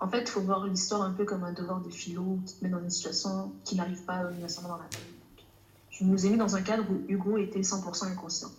[0.00, 2.64] en fait, il faut voir l'histoire un peu comme un devoir de philo qui te
[2.64, 5.44] met dans une situation qui n'arrive pas nécessairement dans la vie.
[5.90, 8.50] Je nous ai mis dans un cadre où Hugo était 100% inconscient.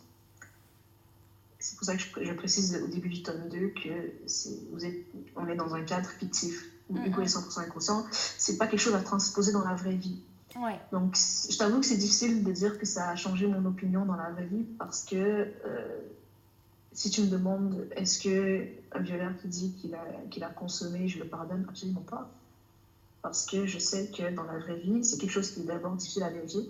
[1.57, 4.11] C'est pour ça que je, précise au début du tome 2 que
[4.71, 8.05] vous êtes, on est dans un cadre fictif où Hugo est 100% inconscient.
[8.11, 10.21] C'est pas quelque chose à transposer dans la vraie vie.
[10.91, 11.15] Donc,
[11.49, 14.29] je t'avoue que c'est difficile de dire que ça a changé mon opinion dans la
[14.31, 15.99] vraie vie parce que euh,
[16.93, 21.07] si tu me demandes est-ce que un violeur qui dit qu'il a, qu'il a consommé,
[21.07, 21.65] je le pardonne?
[21.69, 22.29] Absolument pas.
[23.21, 25.95] Parce que je sais que dans la vraie vie, c'est quelque chose qui est d'abord
[25.95, 26.69] difficile à vérifier.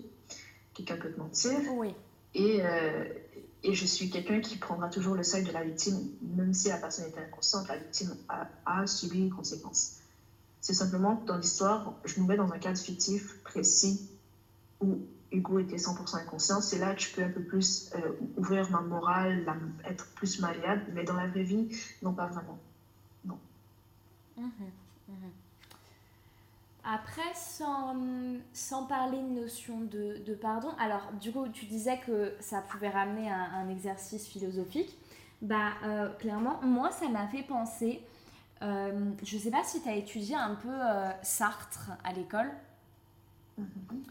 [0.74, 1.58] Quelqu'un peut te mentir.
[1.76, 1.94] Oui.
[2.34, 3.04] Et, euh,
[3.62, 6.76] et je suis quelqu'un qui prendra toujours le seuil de la victime, même si la
[6.76, 9.96] personne était inconsciente, la victime a, a subi une conséquence.
[10.60, 14.08] C'est simplement que dans l'histoire, je nous mets dans un cadre fictif précis
[14.80, 14.98] où
[15.32, 18.80] Hugo était 100% inconscient, c'est là que je peux un peu plus euh, ouvrir ma
[18.80, 19.44] morale,
[19.84, 21.68] être plus malléable, mais dans la vraie vie,
[22.02, 22.58] non, pas vraiment.
[23.24, 23.38] Non.
[24.36, 24.50] Mhm,
[25.08, 25.30] mhm.
[26.84, 27.96] Après, sans,
[28.52, 32.90] sans, parler de notion de, de, pardon, alors du coup, tu disais que ça pouvait
[32.90, 34.98] ramener un, un exercice philosophique.
[35.42, 38.00] Bah, euh, clairement, moi, ça m'a fait penser.
[38.62, 42.50] Euh, je sais pas si tu as étudié un peu euh, Sartre à l'école.
[43.58, 44.04] Mhm.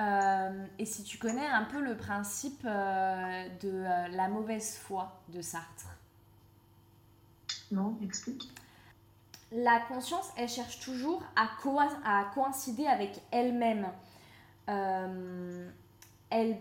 [0.00, 5.20] Euh, et si tu connais un peu le principe euh, de euh, la mauvaise foi
[5.28, 5.86] de Sartre.
[7.70, 8.50] Non, explique.
[9.52, 11.48] la conscience, elle cherche toujours à,
[12.04, 13.86] à coïncider avec elle-même.
[16.30, 16.58] Elle,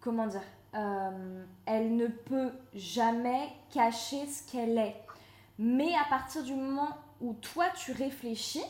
[0.00, 4.96] comment dire, elle ne peut jamais cacher ce qu'elle est.
[5.58, 8.64] Mais à partir du moment où toi tu réfléchis,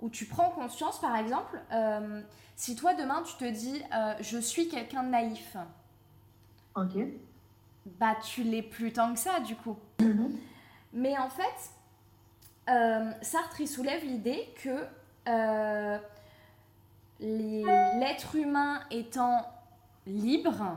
[0.00, 2.22] où tu prends conscience, par exemple, euh,
[2.56, 3.82] si toi demain tu te dis
[4.20, 5.56] je suis quelqu'un de naïf,
[6.74, 7.06] ok,
[7.98, 9.76] bah tu l'es plus tant que ça du coup.
[10.00, 10.36] Mhm.
[10.92, 11.70] Mais en fait,
[12.68, 14.84] euh, Sartre il soulève l'idée que
[15.28, 15.98] euh,
[17.20, 19.46] l'être humain étant
[20.06, 20.76] libre,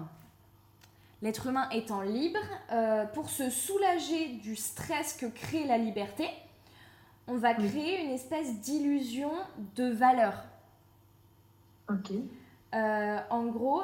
[1.22, 2.40] l'être humain étant libre,
[2.72, 6.28] euh, pour se soulager du stress que crée la liberté,
[7.28, 9.32] on va créer une espèce d'illusion
[9.76, 10.44] de valeur.
[11.90, 12.12] Ok.
[12.74, 13.84] en gros,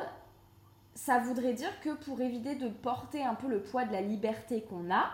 [0.96, 4.64] ça voudrait dire que pour éviter de porter un peu le poids de la liberté
[4.64, 5.12] qu'on a,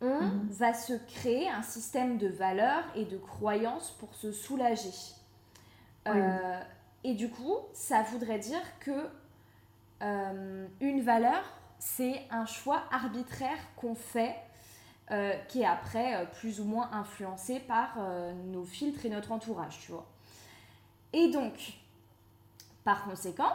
[0.00, 0.48] on mhm.
[0.50, 4.92] va se créer un système de valeurs et de croyances pour se soulager.
[6.08, 6.60] Euh,
[7.04, 9.08] et du coup, ça voudrait dire que
[10.02, 11.42] euh, une valeur,
[11.78, 14.36] c'est un choix arbitraire qu'on fait,
[15.10, 17.98] euh, qui est après plus ou moins influencé par
[18.46, 20.06] nos filtres et notre entourage, tu vois.
[21.12, 21.74] Et donc,
[22.84, 23.52] par conséquent,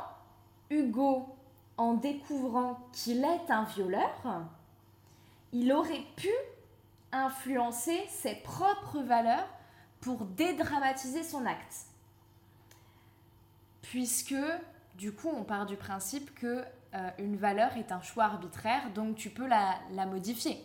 [0.69, 1.35] Hugo,
[1.77, 4.45] en découvrant qu'il est un violeur,
[5.53, 6.29] il aurait pu
[7.11, 9.47] influencer ses propres valeurs
[10.01, 11.87] pour dédramatiser son acte.
[13.81, 14.35] Puisque,
[14.95, 16.63] du coup, on part du principe que
[16.93, 20.63] euh, une valeur est un choix arbitraire, donc tu peux la, modifier.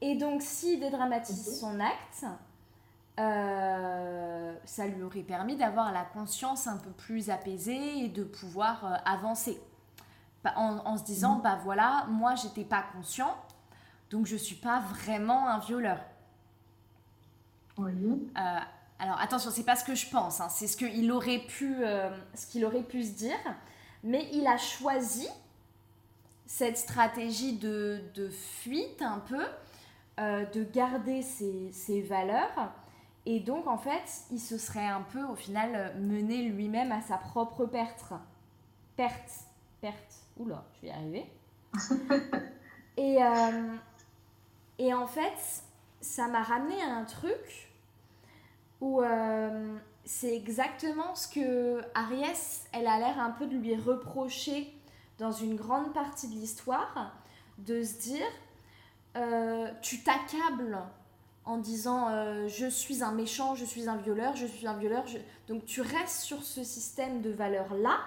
[0.00, 2.24] Et donc, s'il dédramatise son acte,
[3.18, 8.84] euh, ça lui aurait permis d'avoir la conscience un peu plus apaisée et de pouvoir
[8.84, 9.60] euh, avancer.
[10.44, 11.42] Bah, en, se disant, mhm.
[11.42, 13.36] bah voilà, moi j'étais pas conscient,
[14.10, 15.98] donc je suis pas vraiment un violeur.
[17.76, 17.92] Oui.
[17.92, 18.58] Euh,
[19.00, 21.74] alors attention, c'est pas ce que je pense, hein, c'est ce qu'il aurait pu,
[22.34, 23.36] ce qu'il aurait pu se dire,
[24.04, 25.28] mais il a choisi
[26.46, 29.44] cette stratégie de, de fuite un peu,
[30.18, 32.72] euh, de garder ses, ses, valeurs,
[33.26, 37.18] et donc en fait, il se serait un peu au final mené lui-même à sa
[37.18, 38.12] propre perte.
[38.96, 39.30] Perte,
[39.80, 40.14] perte.
[40.38, 41.26] Oula, je vais y arriver.
[42.96, 43.76] et, euh,
[44.78, 45.62] et en fait,
[46.00, 47.68] ça m'a ramené à un truc
[48.80, 54.72] où euh, c'est exactement ce que Ariès, elle a l'air un peu de lui reprocher
[55.18, 57.12] dans une grande partie de l'histoire,
[57.58, 58.26] de se dire,
[59.16, 60.78] euh, tu t'accables
[61.44, 65.04] en disant je suis un méchant, je suis un violeur, je suis un violeur.
[65.48, 67.98] Donc tu restes sur ce système de valeurs-là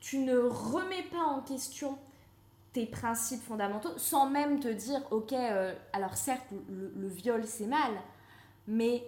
[0.00, 1.98] tu ne remets pas en question
[2.72, 7.92] tes principes fondamentaux sans même te dire, ok, euh, alors certes, le, viol c'est mal,
[8.66, 9.04] mais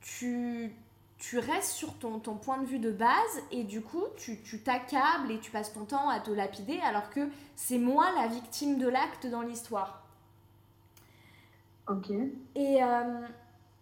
[0.00, 0.72] tu,
[1.18, 5.30] tu restes sur ton, ton, point de vue de base et du coup, tu t'accables
[5.30, 8.88] et tu passes ton temps à te lapider alors que c'est moi la victime de
[8.88, 10.05] l'acte dans l'histoire.
[11.88, 12.10] Ok.
[12.54, 13.26] Et, euh,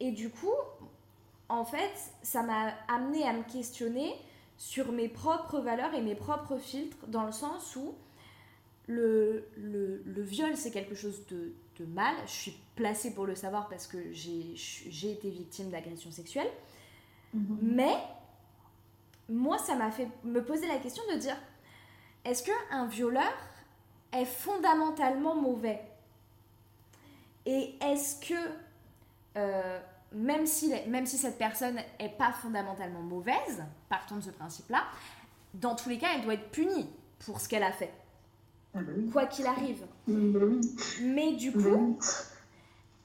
[0.00, 0.52] et du coup,
[1.48, 4.14] en fait, ça m'a amené à me questionner
[4.56, 7.94] sur mes propres valeurs et mes propres filtres, dans le sens où
[8.86, 12.14] le, le, le viol, c'est quelque chose de, de, mal.
[12.26, 16.50] Je suis placée pour le savoir parce que j'ai été victime d'agression sexuelle.
[17.32, 17.58] Mhm.
[17.62, 17.96] Mais
[19.28, 21.36] moi, ça m'a fait me poser la question de dire,
[22.24, 23.32] est-ce qu'un violeur
[24.12, 25.80] est fondamentalement mauvais?
[27.46, 28.34] Et est-ce que...
[29.36, 29.80] Euh,
[30.12, 34.84] même si, même si cette personne n'est pas fondamentalement mauvaise, partons de ce principe-là,
[35.54, 37.92] dans tous les cas, elle doit être punie pour ce qu'elle a fait.
[38.74, 39.84] Ah bah Quoi qu'il arrive.
[40.06, 40.40] Bah
[41.02, 41.98] Mais du bah coup,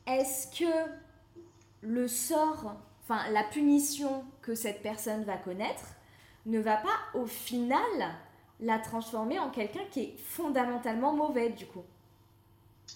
[0.07, 0.89] est-ce que
[1.81, 5.95] le sort, enfin la punition que cette personne va connaître,
[6.45, 7.81] ne va pas au final
[8.59, 11.83] la transformer en quelqu'un qui est fondamentalement mauvais du coup?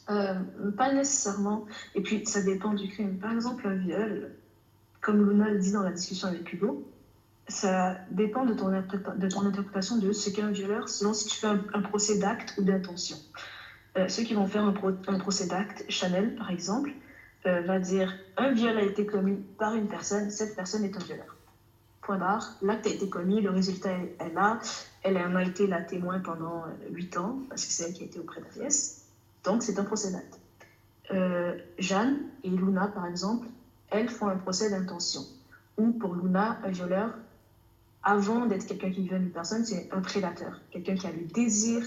[0.09, 0.35] Euh,
[0.77, 1.65] pas nécessairement.
[1.95, 3.17] Et puis, ça dépend du crime.
[3.19, 4.31] Par exemple, un viol,
[5.01, 6.87] comme Luna le dit dans la discussion avec Hugo,
[7.47, 11.37] ça dépend de ton, de ton interprétation de ce qu'est un violeur, selon si tu
[11.37, 13.17] fais un, procès d'acte ou d'intention.
[13.97, 14.71] Euh, ceux qui vont faire un,
[15.19, 16.91] procès d'acte, Chanel par exemple,
[17.45, 21.03] euh, va dire un viol a été commis par une personne, cette personne est un
[21.03, 21.35] violeur.
[22.01, 24.59] Point barre, l'acte a été commis, le résultat est, là,
[25.03, 28.05] elle en a été la témoin pendant 8 ans, parce que c'est elle qui a
[28.05, 29.02] été auprès d'Ariès.
[29.43, 30.39] Donc, c'est un procès d'acte.
[31.11, 33.47] Euh, Jeanne et Luna, par exemple,
[33.89, 35.21] elles font un procès d'intention.
[35.77, 37.13] Ou pour Luna, un violeur,
[38.03, 40.61] avant d'être quelqu'un qui viole une personne, c'est un prédateur.
[40.71, 41.83] Quelqu'un qui a le désir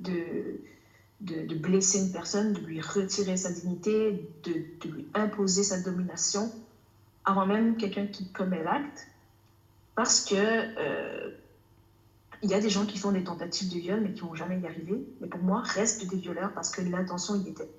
[0.00, 0.60] de,
[1.20, 6.52] de, blesser une personne, de lui retirer sa dignité, de, lui imposer sa domination,
[7.24, 9.08] avant même quelqu'un qui commet l'acte,
[9.94, 11.30] parce que euh,
[12.44, 14.60] il y a des gens qui font des tentatives de viol mais qui vont jamais
[14.60, 15.02] y arriver.
[15.20, 17.70] Mais pour moi, restent des violeurs parce que l'intention y était.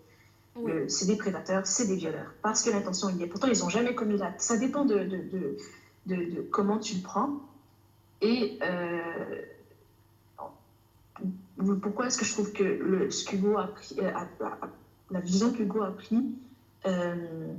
[0.88, 3.28] c'est des prédateurs, c'est des violeurs parce que l'intention y est.
[3.28, 4.42] Pourtant, ils n'ont jamais commis l'acte.
[4.42, 5.58] Ça dépend de, de,
[6.08, 7.42] de, comment tu le prends.
[8.22, 9.42] Et euh,
[11.82, 14.12] pourquoi est-ce que je trouve que le, ce qu'Hugo a pris, euh,
[15.12, 16.24] la vision qu'Hugo a pris
[16.88, 17.54] euh,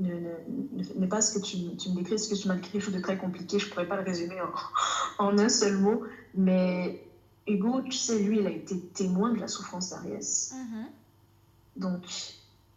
[0.00, 2.94] n'est pas ce que tu, tu, me décris, ce que tu m'as décrit, quelque chose
[2.94, 3.58] de très compliqué.
[3.58, 6.02] Je ne pourrais pas le résumer en, en, un seul mot.
[6.34, 7.04] Mais
[7.46, 10.54] Hugo, tu sais, lui, il a été témoin de la souffrance d'Ariès.
[10.54, 11.80] Mm-hmm.
[11.80, 12.02] Donc,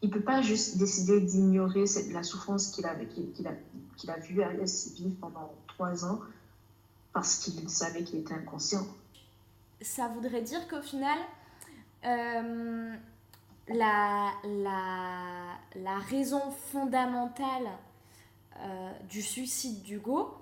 [0.01, 3.53] il ne peut pas juste décider d'ignorer la souffrance qu'il a, qu'il a,
[3.95, 6.19] qu'il a vu Ariès vivre pendant trois ans
[7.13, 8.86] parce qu'il savait qu'il était inconscient
[9.83, 11.17] ça voudrait dire qu'au final,
[12.05, 12.95] euh,
[13.67, 14.32] la,
[16.10, 17.67] raison fondamentale
[18.60, 20.38] euh, du suicide d'Hugo,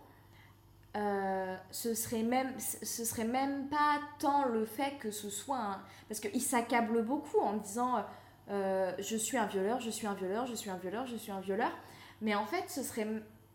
[0.98, 5.82] euh, ce serait même serait même pas tant le fait que ce soit un...
[6.10, 8.04] parce qu'il s'accable beaucoup en disant
[8.50, 11.40] je suis un violeur je suis un violeur je suis un violeur je suis un
[11.40, 11.72] violeur
[12.20, 13.08] mais en fait ce serait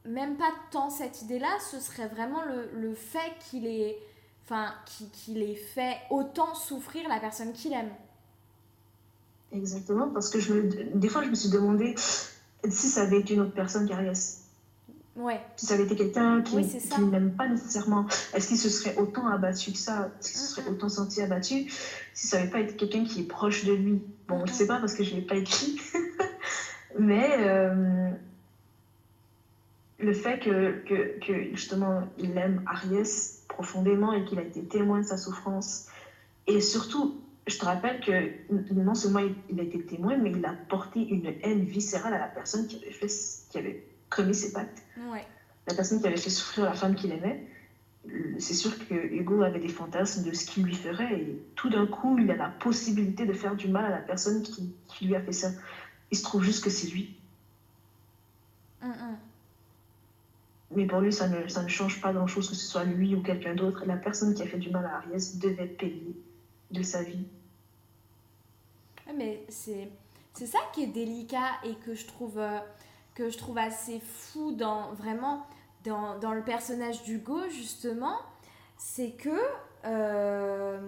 [0.07, 3.99] même pas tant cette idée là ce serait vraiment le, le fait qu'il est
[4.47, 7.91] enfin, qui, qui les fait autant souffrir la personne qu'il aime.
[9.53, 10.53] Exactement, parce que je
[10.95, 14.43] des fois, je me suis demandé si ça avait été une autre personne qu'Ariès.
[15.17, 15.41] Ouais.
[15.57, 19.27] Si ça avait été quelqu'un qui, qui n'aime pas nécessairement, est-ce qu'il se serait autant
[19.29, 20.11] abattu que ça?
[20.21, 21.73] Est-ce qu'il se serait autant senti abattu
[22.13, 24.03] si ça n'avait pas été quelqu'un qui est proche de lui?
[24.29, 25.81] Bon, je ne sais pas parce que je ne l'ai pas écrit.
[26.99, 28.11] Mais euh,
[29.99, 35.01] le fait que, que, que, justement il aime Ariès profondément et qu'il a été témoin
[35.01, 35.87] de sa souffrance.
[36.47, 38.33] Et surtout, je te rappelle que
[38.73, 42.27] non seulement il a été témoin, mais il a porté une haine viscérale à la
[42.27, 43.07] personne qui avait, fait,
[43.51, 44.83] qui avait commis ces actes.
[45.69, 47.47] La personne qui avait fait souffrir la femme qu'il aimait.
[48.39, 51.87] C'est sûr que Hugo avait des fantasmes de ce qu'il lui ferait et tout d'un
[51.87, 55.17] coup, il a la possibilité de faire du mal à la personne qui, qui lui
[55.17, 55.51] a fait ça.
[56.13, 57.17] Il se trouve juste que c'est lui.
[58.81, 59.17] Mm, mm.
[60.77, 63.23] Mais pour lui, ça ne, ça ne change pas grand-chose que ce soit lui ou
[63.23, 63.85] quelqu'un d'autre.
[63.87, 66.15] La personne qui a fait du mal à Ariès devait payer
[66.71, 67.27] de sa vie.
[69.15, 69.89] Mais c'est,
[70.33, 72.59] c'est ça qui est délicat et que je trouve, euh,
[73.15, 75.47] que je trouve assez fou dans, vraiment
[75.85, 78.19] dans, dans le personnage d'Hugo, justement.
[78.77, 79.41] C'est que
[79.85, 80.81] euh,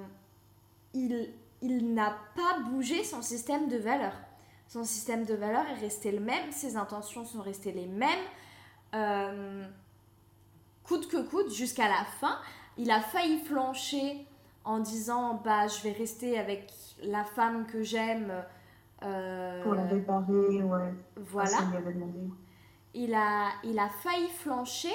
[0.94, 4.16] il, il n'a pas bougé son système de valeurs.
[4.66, 8.26] Son système de valeurs est resté le même, ses intentions sont restées les mêmes.
[8.94, 9.66] Euh,
[10.84, 12.38] coûte que coûte jusqu'à la fin.
[12.76, 14.26] Il a failli flancher
[14.68, 16.70] en disant bah je vais rester avec
[17.02, 18.32] la femme que j'aime.
[19.02, 20.92] Euh, Pour la réparer, ouais.
[21.16, 21.58] Voilà.
[22.92, 24.94] Il a, il a failli flancher,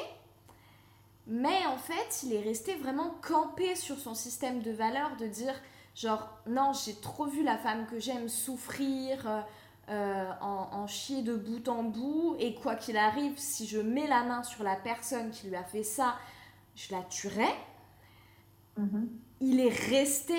[1.26, 5.56] mais en fait, il est resté vraiment campé sur son système de valeurs, de dire
[5.96, 9.44] genre non, j'ai trop vu la femme que j'aime souffrir,
[9.90, 14.24] euh, en, chier de bout en bout et quoi qu'il arrive, si je mets la
[14.24, 16.16] main sur la personne qui lui a fait ça,
[16.76, 17.50] je la tuerai.
[18.78, 19.10] Mhm.
[19.46, 20.38] Il est resté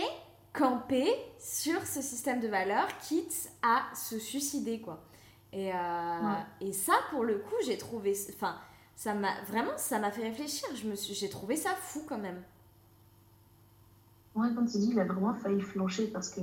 [0.55, 1.05] campé
[1.39, 5.05] sur ce système de valeurs, quitte à se suicider, quoi.
[5.53, 8.15] Et, euh, et ça, pour le coup, j'ai trouvé...
[8.33, 8.57] Enfin,
[8.97, 9.43] ça m'a...
[9.43, 10.67] Vraiment, ça m'a fait réfléchir.
[10.75, 12.41] Je me j'ai trouvé ça fou, quand même.
[14.35, 16.41] Ouais, comme tu dis, il a vraiment failli flancher parce que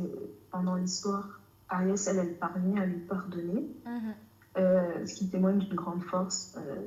[0.51, 4.13] pendant l'histoire, Ariès, elle, elle parvient à lui pardonner, mhm.
[4.57, 6.55] euh, ce qui témoigne d'une grande force.
[6.57, 6.85] Euh,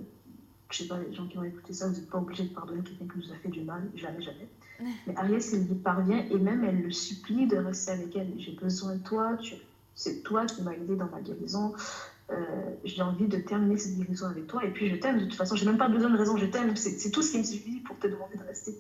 [0.71, 2.83] je sais pas, les gens qui ont écouté ça, vous n'êtes pas obligés de pardonner
[2.83, 4.49] quelqu'un qui vous a fait du mal, jamais, jamais.
[4.81, 8.33] Mais Ariès, elle y parvient et même elle le supplie de rester avec elle.
[8.39, 9.37] J'ai besoin de toi,
[9.95, 11.75] c'est toi qui m'as aidé dans ma guérison.
[12.31, 12.37] Euh,
[12.85, 15.57] j'ai envie de terminer cette guérison avec toi et puis je t'aime de toute façon.
[15.57, 16.75] J'ai même pas besoin de raison, je t'aime.
[16.77, 18.75] C'est tout ce qui me suffit pour te demander de rester.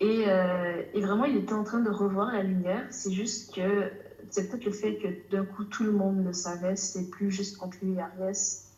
[0.00, 2.86] Et, euh, et, vraiment, il était en train de revoir la lumière.
[2.90, 3.90] C'est juste que
[4.30, 7.60] c'est peut-être le fait que d'un coup tout le monde le savait, c'est plus juste
[7.62, 8.68] entre lui et Ariès.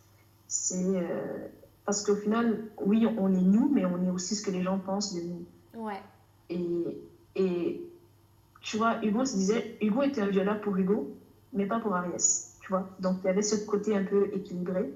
[0.49, 1.49] C'est euh,
[1.85, 4.78] parce qu'au final, oui, on est nous, mais on est aussi ce que les gens
[4.78, 5.45] pensent de nous.
[5.75, 6.01] Ouais.
[6.49, 6.99] Et,
[7.37, 7.91] et
[8.61, 11.14] tu vois, Hugo se disait, Hugo était un violeur pour Hugo,
[11.53, 12.57] mais pas pour Ariès.
[12.61, 14.93] Tu vois, donc il y avait ce côté un peu équilibré.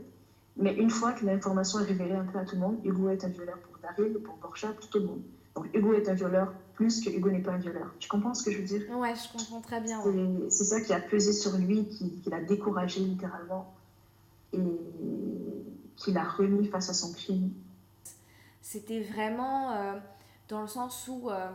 [0.57, 3.25] Mais une fois que l'information est révélée un peu à tout le monde, Hugo est
[3.25, 5.23] un violeur pour Daryl, pour Borcha, pour tout le monde.
[5.57, 7.93] Donc Hugo est un violeur plus que Hugo n'est pas un violeur.
[7.99, 8.83] Tu comprends ce que je veux dire?
[8.97, 10.03] Ouais, je comprends très bien.
[10.49, 13.73] C'est ça qui a pesé sur lui, qui, qui l'a découragé littéralement
[14.53, 14.59] et
[15.97, 17.51] qui l'a remis face à son crime.
[18.61, 19.99] C'était vraiment euh,
[20.49, 21.51] dans le sens où, euh,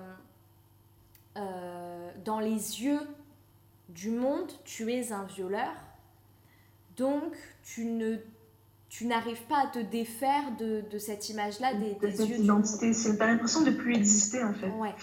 [1.37, 3.01] euh, dans les yeux
[3.89, 5.73] du monde, tu es un violeur.
[6.97, 8.17] Donc, tu ne
[8.89, 12.91] tu n'arrives pas à te défaire de, de cette image-là des, de cette identité.
[12.93, 14.69] C'est pas l'impression de plus exister en fait.
[14.69, 14.95] Ouais.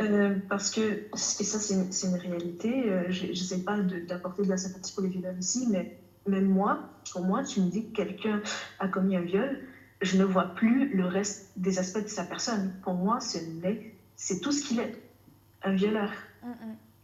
[0.00, 4.42] Euh, parce que, et ça c'est une, une, réalité, euh, je ne sais pas d'apporter
[4.42, 6.80] de, de, la sympathie pour les violeurs ici, mais même moi,
[7.12, 8.42] pour moi, tu me dis que quelqu'un
[8.78, 9.58] a commis un viol,
[10.00, 12.72] je ne vois plus le reste des aspects de sa personne.
[12.82, 14.94] Pour moi, c'est tout ce qu'il est,
[15.62, 16.10] un violeur.
[16.42, 16.52] Mm.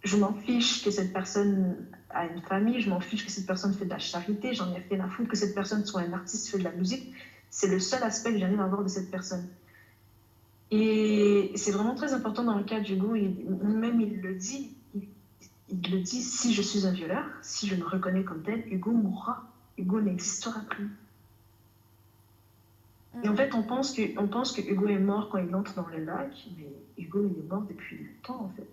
[0.05, 1.77] Je m'en fiche que cette personne
[2.11, 4.81] a une famille, je m'en fiche que cette personne fait de la charité, j'en ai
[4.81, 7.13] fait la foule, que cette personne soit un artiste, fait de la musique.
[7.51, 9.47] C'est le seul aspect que j'arrive à voir de cette personne.
[10.71, 15.09] Et c'est vraiment très important dans le cas d'Hugo, même il le dit, il,
[15.69, 18.91] il, le dit, si je suis un violeur, si je me reconnais comme tel, Hugo
[18.91, 19.45] mourra,
[19.79, 20.91] Hugo n'existera plus.
[23.23, 25.75] Et en fait, on pense, que, on pense que Hugo est mort quand il entre
[25.75, 28.69] dans le lac, mais Hugo, il est mort depuis longtemps, en fait.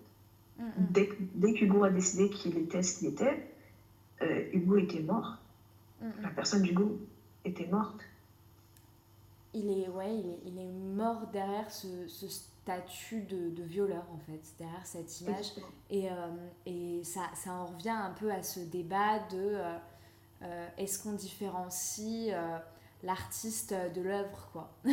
[0.58, 0.92] Mm -hmm.
[0.92, 3.36] Dès, dès qu'Hugo a décidé qu'il était ce qu'il était,
[4.22, 5.30] euh, Hugo était mort.
[6.00, 6.22] Mm -hmm.
[6.22, 6.98] La personne d'Hugo
[7.44, 8.00] était morte.
[9.54, 14.04] Il est, ouais, il est, il est mort derrière ce, ce statut de, de, violeur,
[14.12, 15.52] en fait, derrière cette image.
[15.90, 16.14] Et, euh,
[16.66, 19.76] et ça, ça en revient un peu à ce débat de euh,
[20.42, 22.58] euh est-ce qu'on différencie euh,
[23.02, 24.70] l'artiste de l'œuvre, quoi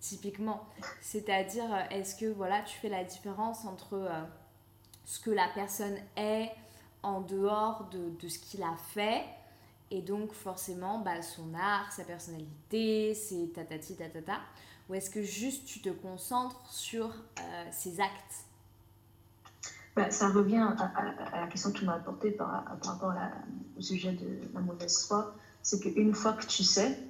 [0.00, 0.66] Typiquement.
[1.00, 4.10] C'est-à-dire, est-ce que voilà, tu fais la différence entre
[5.04, 6.50] ce que la personne est
[7.02, 9.24] en dehors de, de ce qu'il a fait.
[9.90, 14.40] Et donc, forcément, bah, son art, sa personnalité, ses tatati tatata.
[14.88, 18.46] Ou est-ce que juste tu te concentres sur euh, ses actes?
[19.94, 23.14] Bah, Ça revient à, la question que tu m'as apportée par, par rapport
[23.78, 25.34] au sujet de la mauvaise foi.
[25.64, 27.00] C'est qu'une fois que tu sais,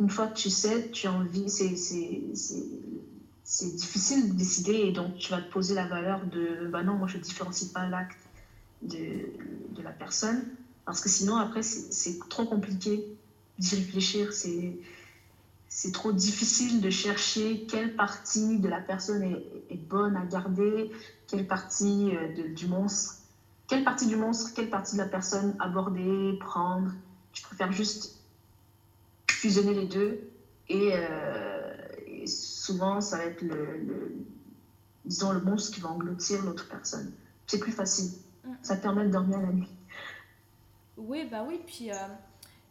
[0.00, 1.76] une fois que tu sais, tu as envie, c'est
[3.44, 6.94] c'est difficile de décider et donc tu vas te poser la valeur de bah non,
[6.94, 8.18] moi je ne différencie pas l'acte
[8.80, 9.26] de,
[9.76, 10.46] de, la personne.
[10.86, 13.06] Parce que sinon après c'est trop compliqué
[13.58, 20.16] d'y réfléchir, c'est trop difficile de chercher quelle partie de la personne est, est bonne
[20.16, 20.90] à garder,
[21.26, 23.19] quelle partie euh, de, du monstre,
[23.70, 26.90] quelle partie du monstre, quelle partie de la personne aborder, prendre?
[27.32, 28.20] Tu préfères juste
[29.30, 30.28] fusionner les deux
[30.68, 34.16] et euh, souvent, ça va être le, le,
[35.04, 37.12] disons, le monstre qui va engloutir l'autre personne.
[37.46, 38.10] C'est plus facile.
[38.44, 38.54] Mm.
[38.60, 39.70] Ça te permet de dormir la nuit.
[40.96, 41.60] Oui, bah oui.
[41.64, 41.94] Puis, euh,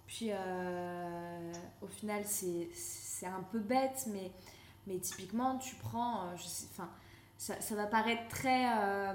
[0.06, 4.34] puis euh, au final, c'est un peu bête, mais,
[4.86, 6.36] mais typiquement, tu prends.
[6.36, 6.68] Je sais,
[7.40, 9.14] ça, ça va paraître très, euh,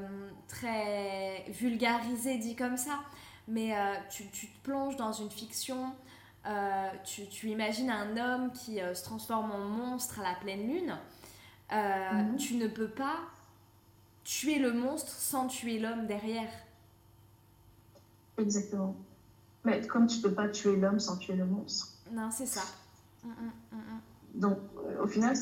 [0.49, 2.99] très vulgarisé dit comme ça,
[3.47, 5.93] mais euh, tu, tu te plonges dans une fiction
[6.47, 10.95] euh, tu, tu, imagines un homme qui se transforme en monstre à la pleine lune,
[11.70, 12.37] mm -hmm.
[12.37, 13.16] tu ne peux pas
[14.25, 16.53] tuer le monstre sans tuer l'homme derrière.
[18.37, 18.95] Exactement.
[19.64, 21.89] Mais comme tu peux pas tuer l'homme sans tuer le monstre.
[22.11, 22.64] Non, c'est ça.
[23.22, 24.59] Mm -mm, Donc,
[25.05, 25.35] au final,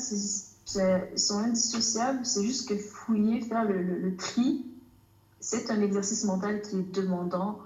[0.74, 2.24] ils sont indissociables.
[2.24, 4.66] C'est juste que fouiller, faire le, le, le tri,
[5.40, 7.60] c'est un exercice mental qui est demandant.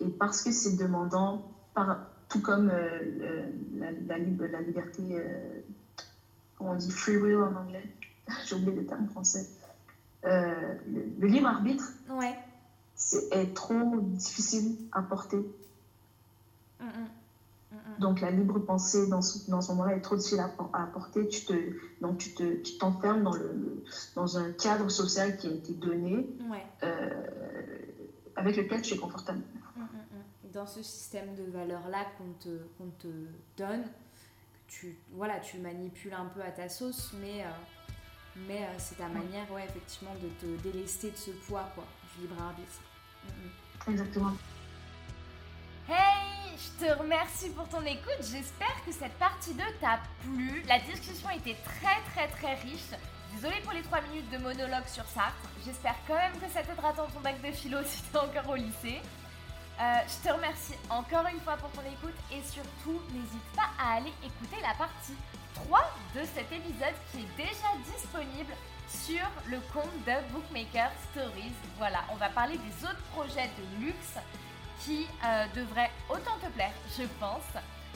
[0.00, 5.60] et parce que c'est demandant, par, tout comme euh, la, la, la, liberté, euh,
[6.58, 7.84] on dit free will en anglais,
[8.46, 9.46] j'ai oublié le terme français,
[10.24, 12.36] euh, le, le, libre arbitre, ouais.
[12.94, 15.44] c'est est trop difficile à porter.
[16.80, 17.08] Mm -mm.
[17.96, 20.86] Mm donc la libre pensée dans ce, dans ce moment-là est trop difficile à, à
[20.86, 21.28] porter.
[21.28, 21.54] Tu te,
[22.00, 23.84] donc tu te, tu t'enfermes dans le,
[24.14, 26.64] dans un cadre social qui a été donné, ouais.
[26.82, 27.10] euh,
[28.36, 29.42] avec lequel tu es confortable
[30.56, 33.08] dans ce système de valeurs-là qu'on te, qu te
[33.58, 33.84] donne,
[34.66, 37.48] tu, voilà, tu manipules un peu à ta sauce, mais, euh,
[38.48, 41.84] mais euh, c'est ta manière, ouais, effectivement, de te délester de ce poids, quoi,
[42.14, 42.80] du libre arbitre.
[43.26, 43.90] Mm.
[43.90, 44.32] Exactement.
[46.56, 48.16] Je te remercie pour ton écoute.
[48.20, 50.62] J'espère que cette partie 2 t'a plu.
[50.66, 52.96] La discussion était très très très riche.
[53.34, 55.50] Désolée pour les 3 minutes de monologue sur Sartre.
[55.66, 58.54] J'espère quand même que ça t'aidera dans ton bac de philo si t'es encore au
[58.54, 59.02] lycée.
[59.78, 63.96] Euh, je te remercie encore une fois pour ton écoute et surtout n'hésite pas à
[63.96, 65.16] aller écouter la partie
[65.68, 65.78] 3
[66.14, 68.54] de cet épisode qui est déjà disponible
[68.88, 71.52] sur le compte de Bookmaker Stories.
[71.76, 74.16] Voilà, on va parler des autres projets de luxe
[74.80, 77.42] qui euh, devraient autant te plaire, je pense.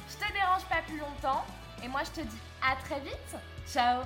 [0.09, 1.45] Je te dérange pas plus longtemps
[1.83, 3.37] et moi je te dis à très vite.
[3.67, 4.03] Ciao